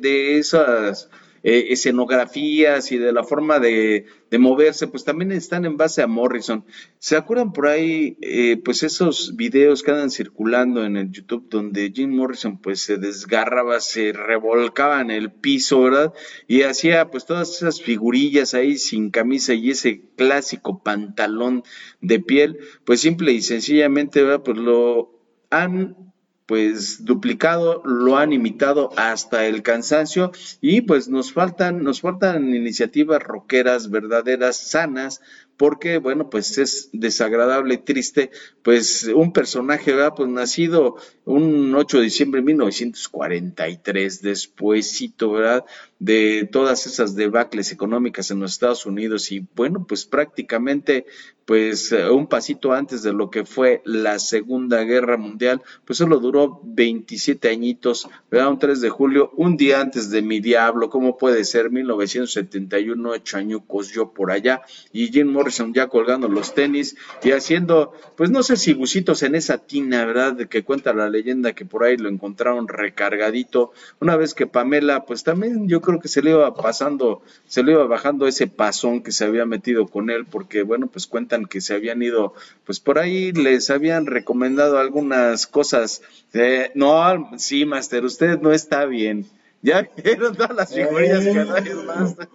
[0.00, 1.10] de esas
[1.48, 6.64] eh, escenografías y de la forma de, moverse, pues también están en base a Morrison.
[6.98, 11.92] ¿Se acuerdan por ahí, eh, pues esos videos que andan circulando en el YouTube donde
[11.94, 16.12] Jim Morrison pues se desgarraba, se revolcaba en el piso, ¿verdad?
[16.48, 21.62] Y hacía pues todas esas figurillas ahí sin camisa y ese clásico pantalón
[22.00, 24.42] de piel, pues simple y sencillamente, ¿verdad?
[24.42, 25.16] Pues lo
[25.50, 26.05] han
[26.46, 30.30] pues duplicado, lo han imitado hasta el cansancio.
[30.60, 35.20] Y pues nos faltan, nos faltan iniciativas rockeras verdaderas, sanas,
[35.56, 38.30] porque bueno, pues es desagradable triste,
[38.62, 40.14] pues un personaje, ¿verdad?
[40.16, 45.64] Pues nacido un 8 de diciembre de 1943, despuésito, ¿verdad?
[45.98, 51.06] De todas esas debacles económicas en los Estados Unidos y bueno, pues prácticamente
[51.46, 56.60] pues un pasito antes de lo que fue la Segunda Guerra Mundial, pues solo duró
[56.64, 58.50] 27 añitos, ¿verdad?
[58.50, 61.70] Un 3 de julio, un día antes de mi diablo, ¿cómo puede ser?
[61.70, 65.28] 1971, ocho añucos yo por allá, y Jim
[65.72, 70.32] ya colgando los tenis y haciendo, pues no sé si bucitos en esa tina, ¿verdad?
[70.34, 75.04] De que cuenta la leyenda que por ahí lo encontraron recargadito, una vez que Pamela,
[75.04, 79.02] pues también yo creo que se le iba pasando, se le iba bajando ese pasón
[79.02, 82.34] que se había metido con él, porque bueno, pues cuentan que se habían ido,
[82.64, 86.02] pues por ahí les habían recomendado algunas cosas.
[86.32, 89.26] Eh, no, sí, Master, usted no está bien.
[89.62, 92.28] Ya vieron todas las figurillas que Master.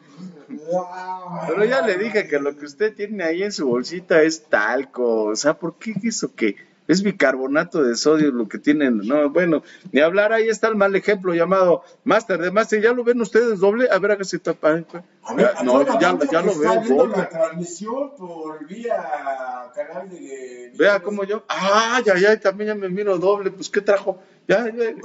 [1.47, 5.25] Pero ya le dije que lo que usted tiene ahí en su bolsita es talco.
[5.25, 6.55] O sea, ¿por qué eso qué?
[6.91, 8.97] es bicarbonato de sodio lo que tienen.
[8.97, 12.81] No, bueno, ni hablar, ahí está el mal ejemplo llamado Master de Master.
[12.81, 13.87] ¿Ya lo ven ustedes doble?
[13.89, 14.83] A ver, hágase tapa.
[15.23, 17.17] A ver, a No, ya, ya lo veo doble.
[17.17, 18.97] la transmisión por vía
[19.73, 20.73] canal de...
[20.77, 21.43] Vea cómo yo.
[21.47, 23.51] Ah, ya, ya, también ya me miro doble.
[23.51, 24.19] Pues, ¿qué trajo?
[24.47, 24.73] Ya, ya.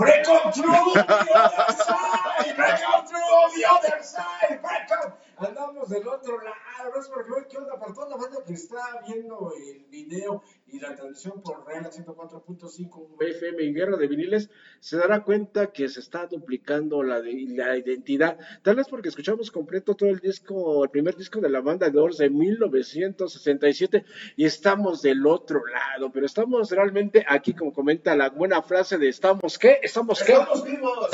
[5.88, 7.78] Del otro lado, no es porque hoy, ¿qué onda?
[7.78, 13.16] Para toda la banda que está viendo el video y la transmisión por Real 104.5
[13.20, 17.76] FM y Guerra de Viniles, se dará cuenta que se está duplicando la, de- la
[17.76, 18.36] identidad.
[18.62, 21.92] Tal vez porque escuchamos completo todo el disco, el primer disco de la banda de
[21.92, 24.04] Doors de 1967
[24.36, 29.08] y estamos del otro lado, pero estamos realmente aquí, como comenta la buena frase de
[29.08, 29.78] ¿estamos qué?
[29.82, 30.32] ¿Estamos qué?
[30.32, 31.08] Estamos vivos.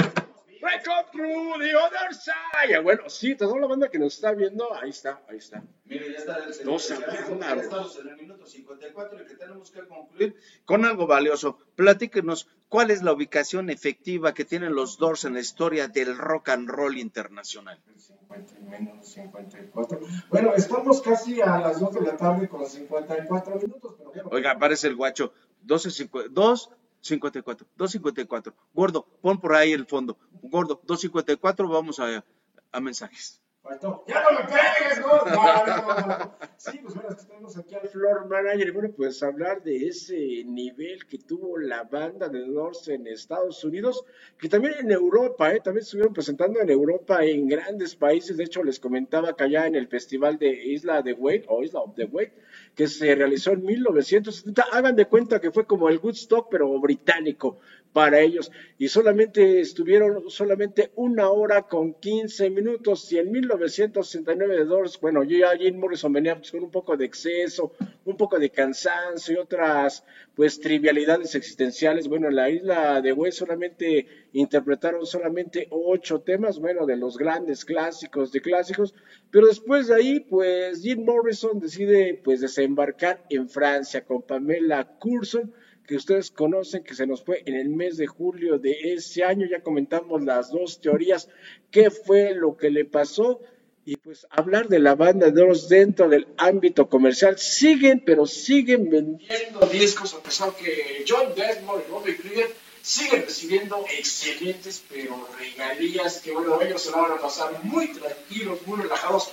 [0.62, 2.78] Break up through the other side.
[2.84, 5.60] Bueno, sí, toda la banda que nos está viendo, ahí está, ahí está.
[5.86, 7.40] Mire, ya está el señor.
[7.40, 7.60] Bárbaro.
[7.62, 11.58] Estamos en el minuto 54 y que tenemos que concluir con algo valioso.
[11.74, 16.50] Platíquenos, ¿cuál es la ubicación efectiva que tienen los Doors en la historia del rock
[16.50, 17.80] and roll internacional?
[17.96, 20.00] 50 menos 54.
[20.30, 24.28] Bueno, estamos casi a las 2 de la tarde con 54 minutos, pero.
[24.30, 25.32] Oiga, aparece el guacho.
[25.66, 26.68] 12.50
[27.03, 28.55] 2.54, 2.54.
[28.72, 30.16] Gordo, pon por ahí el fondo.
[30.42, 32.24] Gordo, 2.54, vamos a,
[32.70, 33.41] a mensajes.
[33.62, 34.04] Faltó.
[34.08, 36.32] ¡Ya no me pegues, no!
[36.56, 41.06] Sí, pues bueno, tenemos aquí al floor manager y bueno, pues hablar de ese nivel
[41.06, 44.04] que tuvo la banda de Doors en Estados Unidos,
[44.38, 45.60] que también en Europa, ¿eh?
[45.60, 48.36] también estuvieron presentando en Europa en grandes países.
[48.36, 51.80] De hecho, les comentaba que allá en el festival de Isla de Wade o Isla
[51.80, 52.34] of the Wade,
[52.76, 57.58] que se realizó en 1970, hagan de cuenta que fue como el Woodstock, pero británico
[57.93, 58.51] para ellos.
[58.78, 63.12] Y solamente estuvieron solamente una hora con 15 minutos.
[63.12, 67.05] Y en 1969 de Doors, bueno, ya Jim Morrison venía pues, con un poco de
[67.05, 67.72] exceso,
[68.05, 72.09] un poco de cansancio y otras pues trivialidades existenciales.
[72.09, 77.64] Bueno, en la isla de West solamente interpretaron solamente ocho temas, bueno, de los grandes
[77.64, 78.95] clásicos de clásicos.
[79.30, 85.53] Pero después de ahí, pues Jim Morrison decide pues desembarcar en Francia con Pamela Curson
[85.87, 89.47] que ustedes conocen, que se nos fue en el mes de julio de ese año.
[89.51, 91.28] Ya comentamos las dos teorías,
[91.70, 93.41] qué fue lo que le pasó.
[93.85, 98.89] Y pues hablar de la banda de Doors dentro del ámbito comercial, siguen, pero siguen
[98.89, 102.49] vendiendo discos, a pesar que John Desmond y Bobby Krieger
[102.80, 108.64] siguen recibiendo excelentes, pero regalías que bueno, ellos se la van a pasar muy tranquilos,
[108.66, 109.33] muy relajados.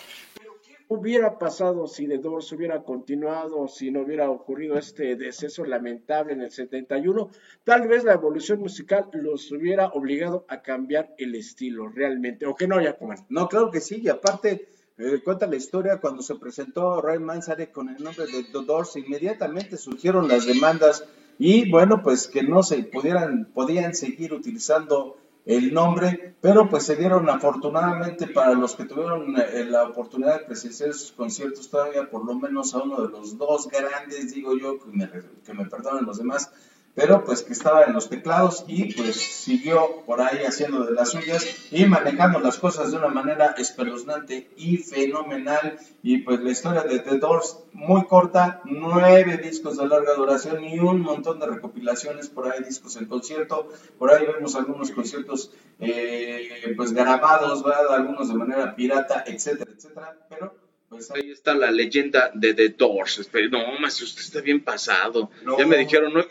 [0.90, 5.64] Pero ¿qué hubiera pasado si The Doors hubiera continuado, si no hubiera ocurrido este deceso
[5.64, 7.30] lamentable en el 71?
[7.64, 12.68] Tal vez la evolución musical los hubiera obligado a cambiar el estilo realmente, o que
[12.68, 13.20] no, ya coman.
[13.30, 14.68] No, claro que sí, y aparte
[14.98, 18.96] eh, cuenta la historia cuando se presentó Ray Manzarek con el nombre de The Doors,
[18.96, 21.06] inmediatamente surgieron las demandas
[21.38, 25.18] y bueno, pues que no se pudieran, podían seguir utilizando
[25.50, 30.46] el nombre, pero pues se dieron afortunadamente para los que tuvieron eh, la oportunidad de
[30.46, 34.78] presenciar sus conciertos todavía por lo menos a uno de los dos grandes, digo yo,
[34.78, 35.10] que me,
[35.44, 36.52] que me perdonen los demás,
[36.96, 41.12] pero pues que estaba en los teclados y pues siguió por ahí haciendo de las
[41.12, 46.82] suyas y manejando las cosas de una manera espeluznante y fenomenal y pues la historia
[46.84, 52.30] de The Doors muy corta, nueve discos de larga duración y un montón de recopilaciones,
[52.30, 57.94] por ahí discos en concierto, por ahí vemos algunos conciertos eh, pues grabados, ¿verdad?
[57.94, 60.54] algunos de manera pirata, etcétera, etcétera, pero
[60.90, 63.30] pues ahí está la leyenda de The Doors.
[63.52, 65.30] No, más usted está bien pasado.
[65.44, 65.58] No.
[65.58, 66.24] Ya me dijeron, no,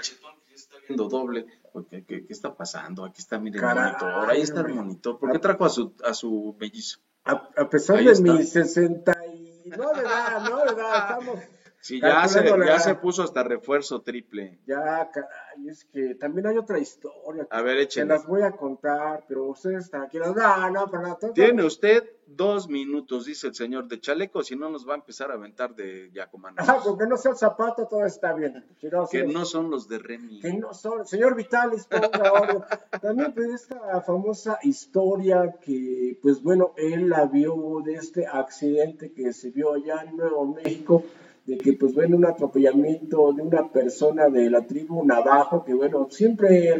[0.00, 1.46] cachetón que ya se está viendo doble.
[1.88, 3.04] ¿Qué, qué, qué está pasando?
[3.04, 4.30] Aquí está, mire, el monitor.
[4.30, 5.18] Ahí está el monitor.
[5.18, 6.98] ¿Por qué trajo a su, a su mellizo?
[7.24, 8.32] A, a pesar Ahí de está.
[8.32, 9.70] mi 60 y...
[9.76, 11.40] No, de edad, no, de edad, estamos...
[11.82, 14.58] Sí, ya se, la ya se puso hasta refuerzo triple.
[14.66, 17.46] Ya, caray, es que también hay otra historia.
[17.50, 18.14] A ver, Se échenle.
[18.14, 20.36] las voy a contar, pero ustedes tranquilos.
[20.36, 21.14] No, no, para nada.
[21.18, 24.96] todo- Tiene usted dos minutos, dice el señor de chaleco, si no nos va a
[24.96, 26.54] empezar a aventar de Yacomán.
[26.58, 28.62] Ajá, con que no sea el zapato, todo está bien.
[28.78, 30.40] Si no, Que sí, no son los de Remy.
[30.40, 31.06] que no son.
[31.06, 32.10] Señor Vitalis, ponga.
[33.00, 39.32] También, pues, esta famosa historia que, pues, bueno, él la vio de este accidente que
[39.32, 41.02] se vio allá en Nuevo México,
[41.46, 46.06] de que, pues, bueno, un atropellamiento de una persona de la tribu Navajo, que, bueno,
[46.10, 46.72] siempre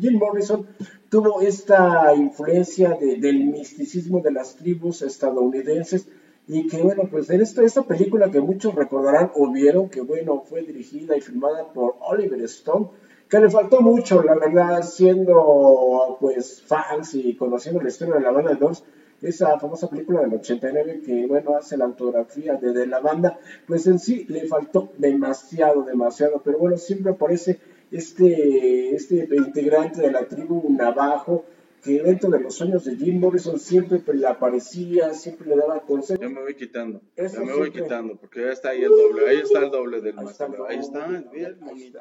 [0.00, 0.66] Jim Morrison
[1.08, 6.08] tuvo esta influencia de- del misticismo de las tribus estadounidenses
[6.46, 10.42] y que bueno, pues en esta, esta película que muchos recordarán o vieron, que bueno,
[10.44, 12.88] fue dirigida y filmada por Oliver Stone,
[13.28, 18.30] que le faltó mucho, la verdad, siendo pues fans y conociendo la historia de la
[18.30, 18.84] banda de Doors,
[19.24, 23.86] esa famosa película del 89 que, bueno, hace la autografía de, de la banda, pues
[23.86, 27.58] en sí le faltó demasiado, demasiado, pero bueno, siempre aparece
[27.90, 31.44] este, este integrante de la tribu Navajo,
[31.82, 36.22] que dentro de los sueños de Jim Morrison siempre le aparecía, siempre le daba consejos.
[36.22, 39.28] Ya me voy quitando, Eso ya me voy quitando, porque ya está ahí el doble,
[39.28, 42.00] ahí está el doble del Ahí está el bien bonito.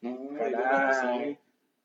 [0.00, 0.18] No,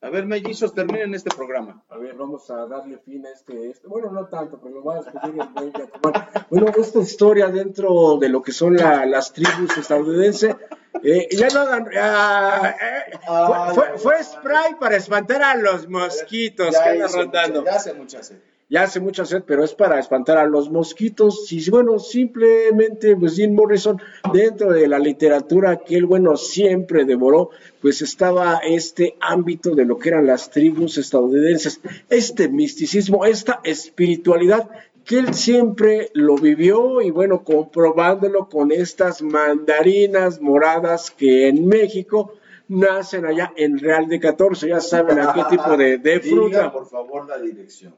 [0.04, 1.80] A ver, mellizos, terminen este programa.
[1.88, 4.96] A ver, vamos a darle fin a este, este- bueno, no tanto, pero lo va
[4.96, 5.02] a
[5.54, 6.28] buen Yacomán.
[6.50, 10.56] Bueno, esta historia dentro de lo que son la- las tribus estadounidenses,
[11.04, 13.18] eh, ya no hagan, ah, eh,
[13.74, 17.60] fue, fue- fue spray para espantar a los mosquitos que andan rondando.
[17.60, 18.38] mucha- ya hace mucha sed.
[18.72, 21.52] Ya hace mucha sed, pero es para espantar a los mosquitos.
[21.52, 24.00] Y bueno, simplemente, pues Jim Morrison,
[24.32, 27.50] dentro de la literatura que él, bueno, siempre devoró,
[27.82, 34.70] pues estaba este ámbito de lo que eran las tribus estadounidenses, este misticismo, esta espiritualidad
[35.04, 42.36] que él siempre lo vivió y bueno, comprobándolo con estas mandarinas moradas que en México
[42.68, 46.72] nacen allá en Real de 14, ya saben a qué tipo de, de Diga, fruta.
[46.72, 47.94] por favor, la dirección.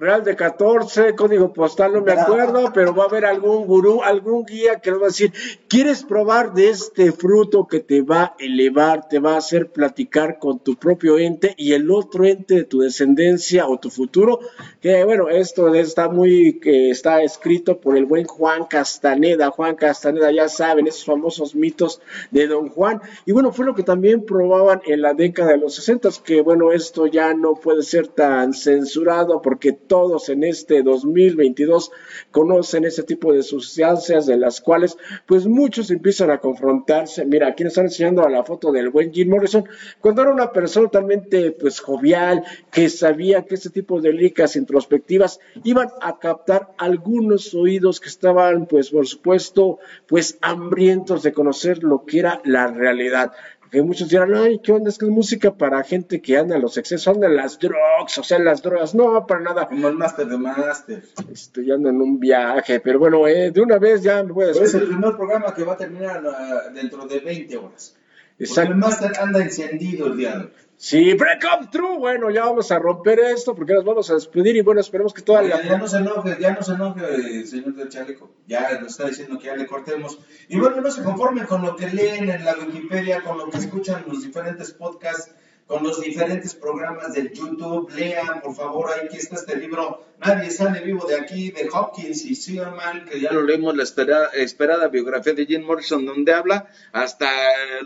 [0.00, 4.44] Real de 14, código postal, no me acuerdo, pero va a haber algún gurú, algún
[4.44, 5.32] guía que nos va a decir,
[5.66, 10.38] ¿quieres probar de este fruto que te va a elevar, te va a hacer platicar
[10.38, 14.38] con tu propio ente y el otro ente de tu descendencia o tu futuro?
[14.80, 19.50] Que bueno, esto está muy, que está escrito por el buen Juan Castaneda.
[19.50, 23.02] Juan Castaneda, ya saben, esos famosos mitos de Don Juan.
[23.26, 26.70] Y bueno, fue lo que también probaban en la década de los 60, que bueno,
[26.70, 31.90] esto ya no puede ser tan censurado porque todos en este 2022
[32.30, 37.24] conocen ese tipo de sustancias de las cuales pues muchos empiezan a confrontarse.
[37.24, 39.68] Mira, aquí nos están enseñando a la foto del buen Jim Morrison,
[40.00, 45.40] cuando era una persona totalmente pues jovial, que sabía que este tipo de líricas introspectivas
[45.64, 52.04] iban a captar algunos oídos que estaban pues por supuesto pues hambrientos de conocer lo
[52.04, 53.32] que era la realidad
[53.70, 54.88] que muchos dirán, ay, ¿qué onda?
[54.88, 58.18] Es que es música para gente que anda en los excesos, anda en las drogas,
[58.18, 59.68] o sea, las drogas, no, para nada.
[59.68, 61.02] Como el máster de máster.
[61.30, 64.50] Estoy ando en un viaje, pero bueno, eh, de una vez ya me voy a
[64.50, 67.94] Es el primer programa que va a terminar ah, dentro de 20 horas.
[68.38, 68.72] Porque Exacto.
[68.72, 70.50] el máster anda encendido el día de hoy.
[70.80, 74.54] Sí, break up true, bueno, ya vamos a romper esto porque nos vamos a despedir
[74.54, 75.62] y bueno, esperemos que toda Ya, la...
[75.64, 78.30] ya no se enoje, ya no se enoje, señor del chaleco.
[78.46, 80.20] Ya nos está diciendo que ya le cortemos.
[80.48, 83.58] Y bueno, no se conformen con lo que leen en la Wikipedia, con lo que
[83.58, 85.32] escuchan los diferentes podcasts,
[85.68, 87.90] con los diferentes programas del YouTube.
[87.94, 90.02] Lean, por favor, aquí está este libro.
[90.18, 94.30] Nadie sale vivo de aquí, de Hopkins y Seaman, que ya lo leemos, la espera-
[94.34, 97.30] esperada biografía de Jim Morrison, donde habla hasta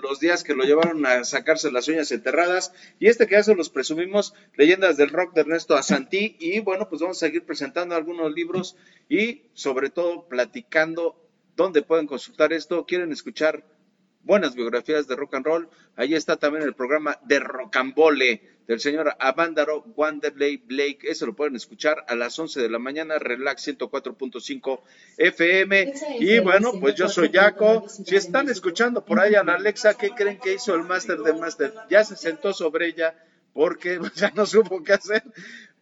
[0.01, 2.73] los días que lo llevaron a sacarse las uñas enterradas.
[3.01, 6.37] Y este que ya se los presumimos, Leyendas del Rock de Ernesto Asantí.
[6.39, 8.77] Y bueno, pues vamos a seguir presentando algunos libros
[9.09, 11.17] y sobre todo platicando
[11.57, 12.87] dónde pueden consultar esto.
[12.87, 13.65] ¿Quieren escuchar
[14.25, 15.69] buenas biografías de rock and roll?
[15.97, 21.01] Ahí está también el programa de Rocambole del señor Avándaro Wanderley Blake.
[21.03, 24.81] Eso lo pueden escuchar a las 11 de la mañana, Relax 104.5
[25.19, 25.93] FM.
[26.21, 27.89] Y bueno, pues yo soy Jaco.
[27.89, 31.33] Si están escuchando por ahí a la Alexa, ¿qué creen que hizo el máster de
[31.35, 31.73] máster?
[31.91, 33.15] Ya se sentó sobre ella
[33.53, 35.23] porque ya no supo qué hacer.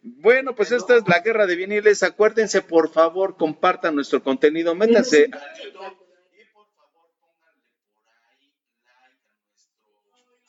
[0.03, 2.01] Bueno, pues esta es la guerra de viniles.
[2.01, 4.73] Acuérdense, por favor, compartan nuestro contenido.
[4.73, 5.97] Métanse a YouTube
[6.33, 9.09] y por favor pónganle por ahí like a
[9.45, 9.77] nuestro,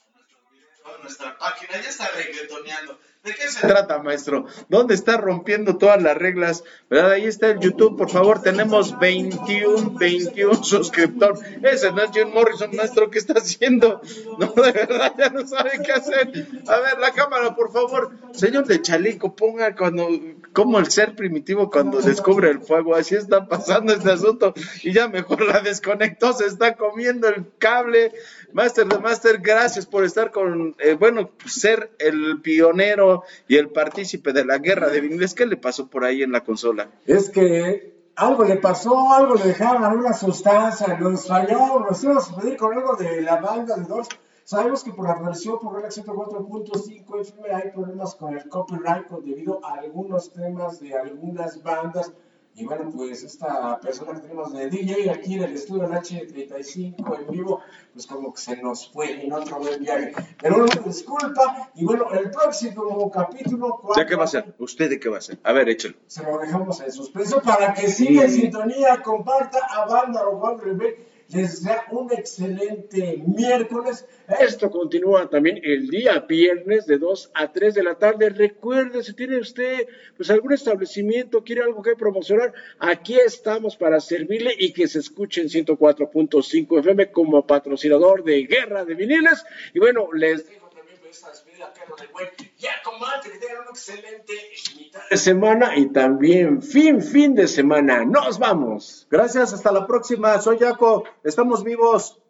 [0.07, 1.81] a nuestros videos, a nuestra página.
[1.81, 2.99] Ya está reggaetoneando.
[3.25, 4.47] ¿De qué se trata, maestro?
[4.69, 6.65] ¿Dónde está rompiendo todas las reglas?
[6.91, 7.13] ¿Verdad?
[7.13, 8.43] Ahí está el YouTube, por favor.
[8.43, 11.41] Tenemos 21, 21 suscriptores.
[11.63, 13.11] Ese no es Jim Morrison, maestro.
[13.11, 14.01] ¿Qué está haciendo?
[14.39, 16.49] No, de verdad, ya no sabe qué hacer.
[16.67, 18.11] A ver, la cámara, por favor.
[18.33, 20.09] Señor de Chaleco, ponga cuando,
[20.53, 22.97] como el ser primitivo cuando descubre el fuego.
[22.97, 24.55] Así está pasando este asunto.
[24.83, 28.13] Y ya mejor la desconectó, se está comiendo el cable.
[28.53, 33.12] Master de Master, gracias por estar con, eh, bueno, ser el pionero
[33.49, 35.35] y el partícipe de la guerra de inglés.
[35.35, 36.89] ¿Qué le pasó por ahí en la consola?
[37.07, 42.37] Es que algo le pasó, algo le dejaron alguna sustancia, nos falló, nos íbamos a
[42.37, 44.09] pedir con algo de la banda de Doors.
[44.45, 49.65] Sabemos que por la versión por Relax 104.5 FM hay problemas con el copyright debido
[49.65, 52.13] a algunos temas de algunas bandas.
[52.55, 57.21] Y bueno, pues esta persona que tenemos de DJ aquí en el estudio en H35
[57.21, 57.61] en vivo,
[57.95, 60.13] pues como que se nos fue en otro buen viaje.
[60.41, 61.71] Pero bueno, disculpa.
[61.75, 63.81] Y bueno, el próximo capítulo.
[63.97, 64.55] ¿De qué va a ser?
[64.59, 65.39] ¿Usted de qué va a ser?
[65.43, 65.97] A ver, échelo.
[66.07, 70.59] se lo dejamos en suspenso para que siga en sintonía, comparta a Banda o Juan
[70.59, 74.07] Rebé les desea un excelente miércoles.
[74.41, 78.29] Esto continúa también el día viernes de 2 a 3 de la tarde.
[78.31, 84.53] Recuerde, si tiene usted pues algún establecimiento, quiere algo que promocionar, aquí estamos para servirle
[84.59, 89.45] y que se escuche en 104.5 FM como patrocinador de Guerra de Viniles.
[89.75, 91.33] Y bueno, les dejo también esta
[91.63, 92.29] despedida, Carlos del Buen.
[92.59, 94.33] Ya, comadre, que tengan un excelente
[94.77, 98.05] mitad de semana y también fin, fin de semana.
[98.05, 99.07] ¡Nos vamos!
[99.11, 100.41] Gracias, hasta la próxima.
[100.41, 102.22] Soy Jaco, estamos vivos.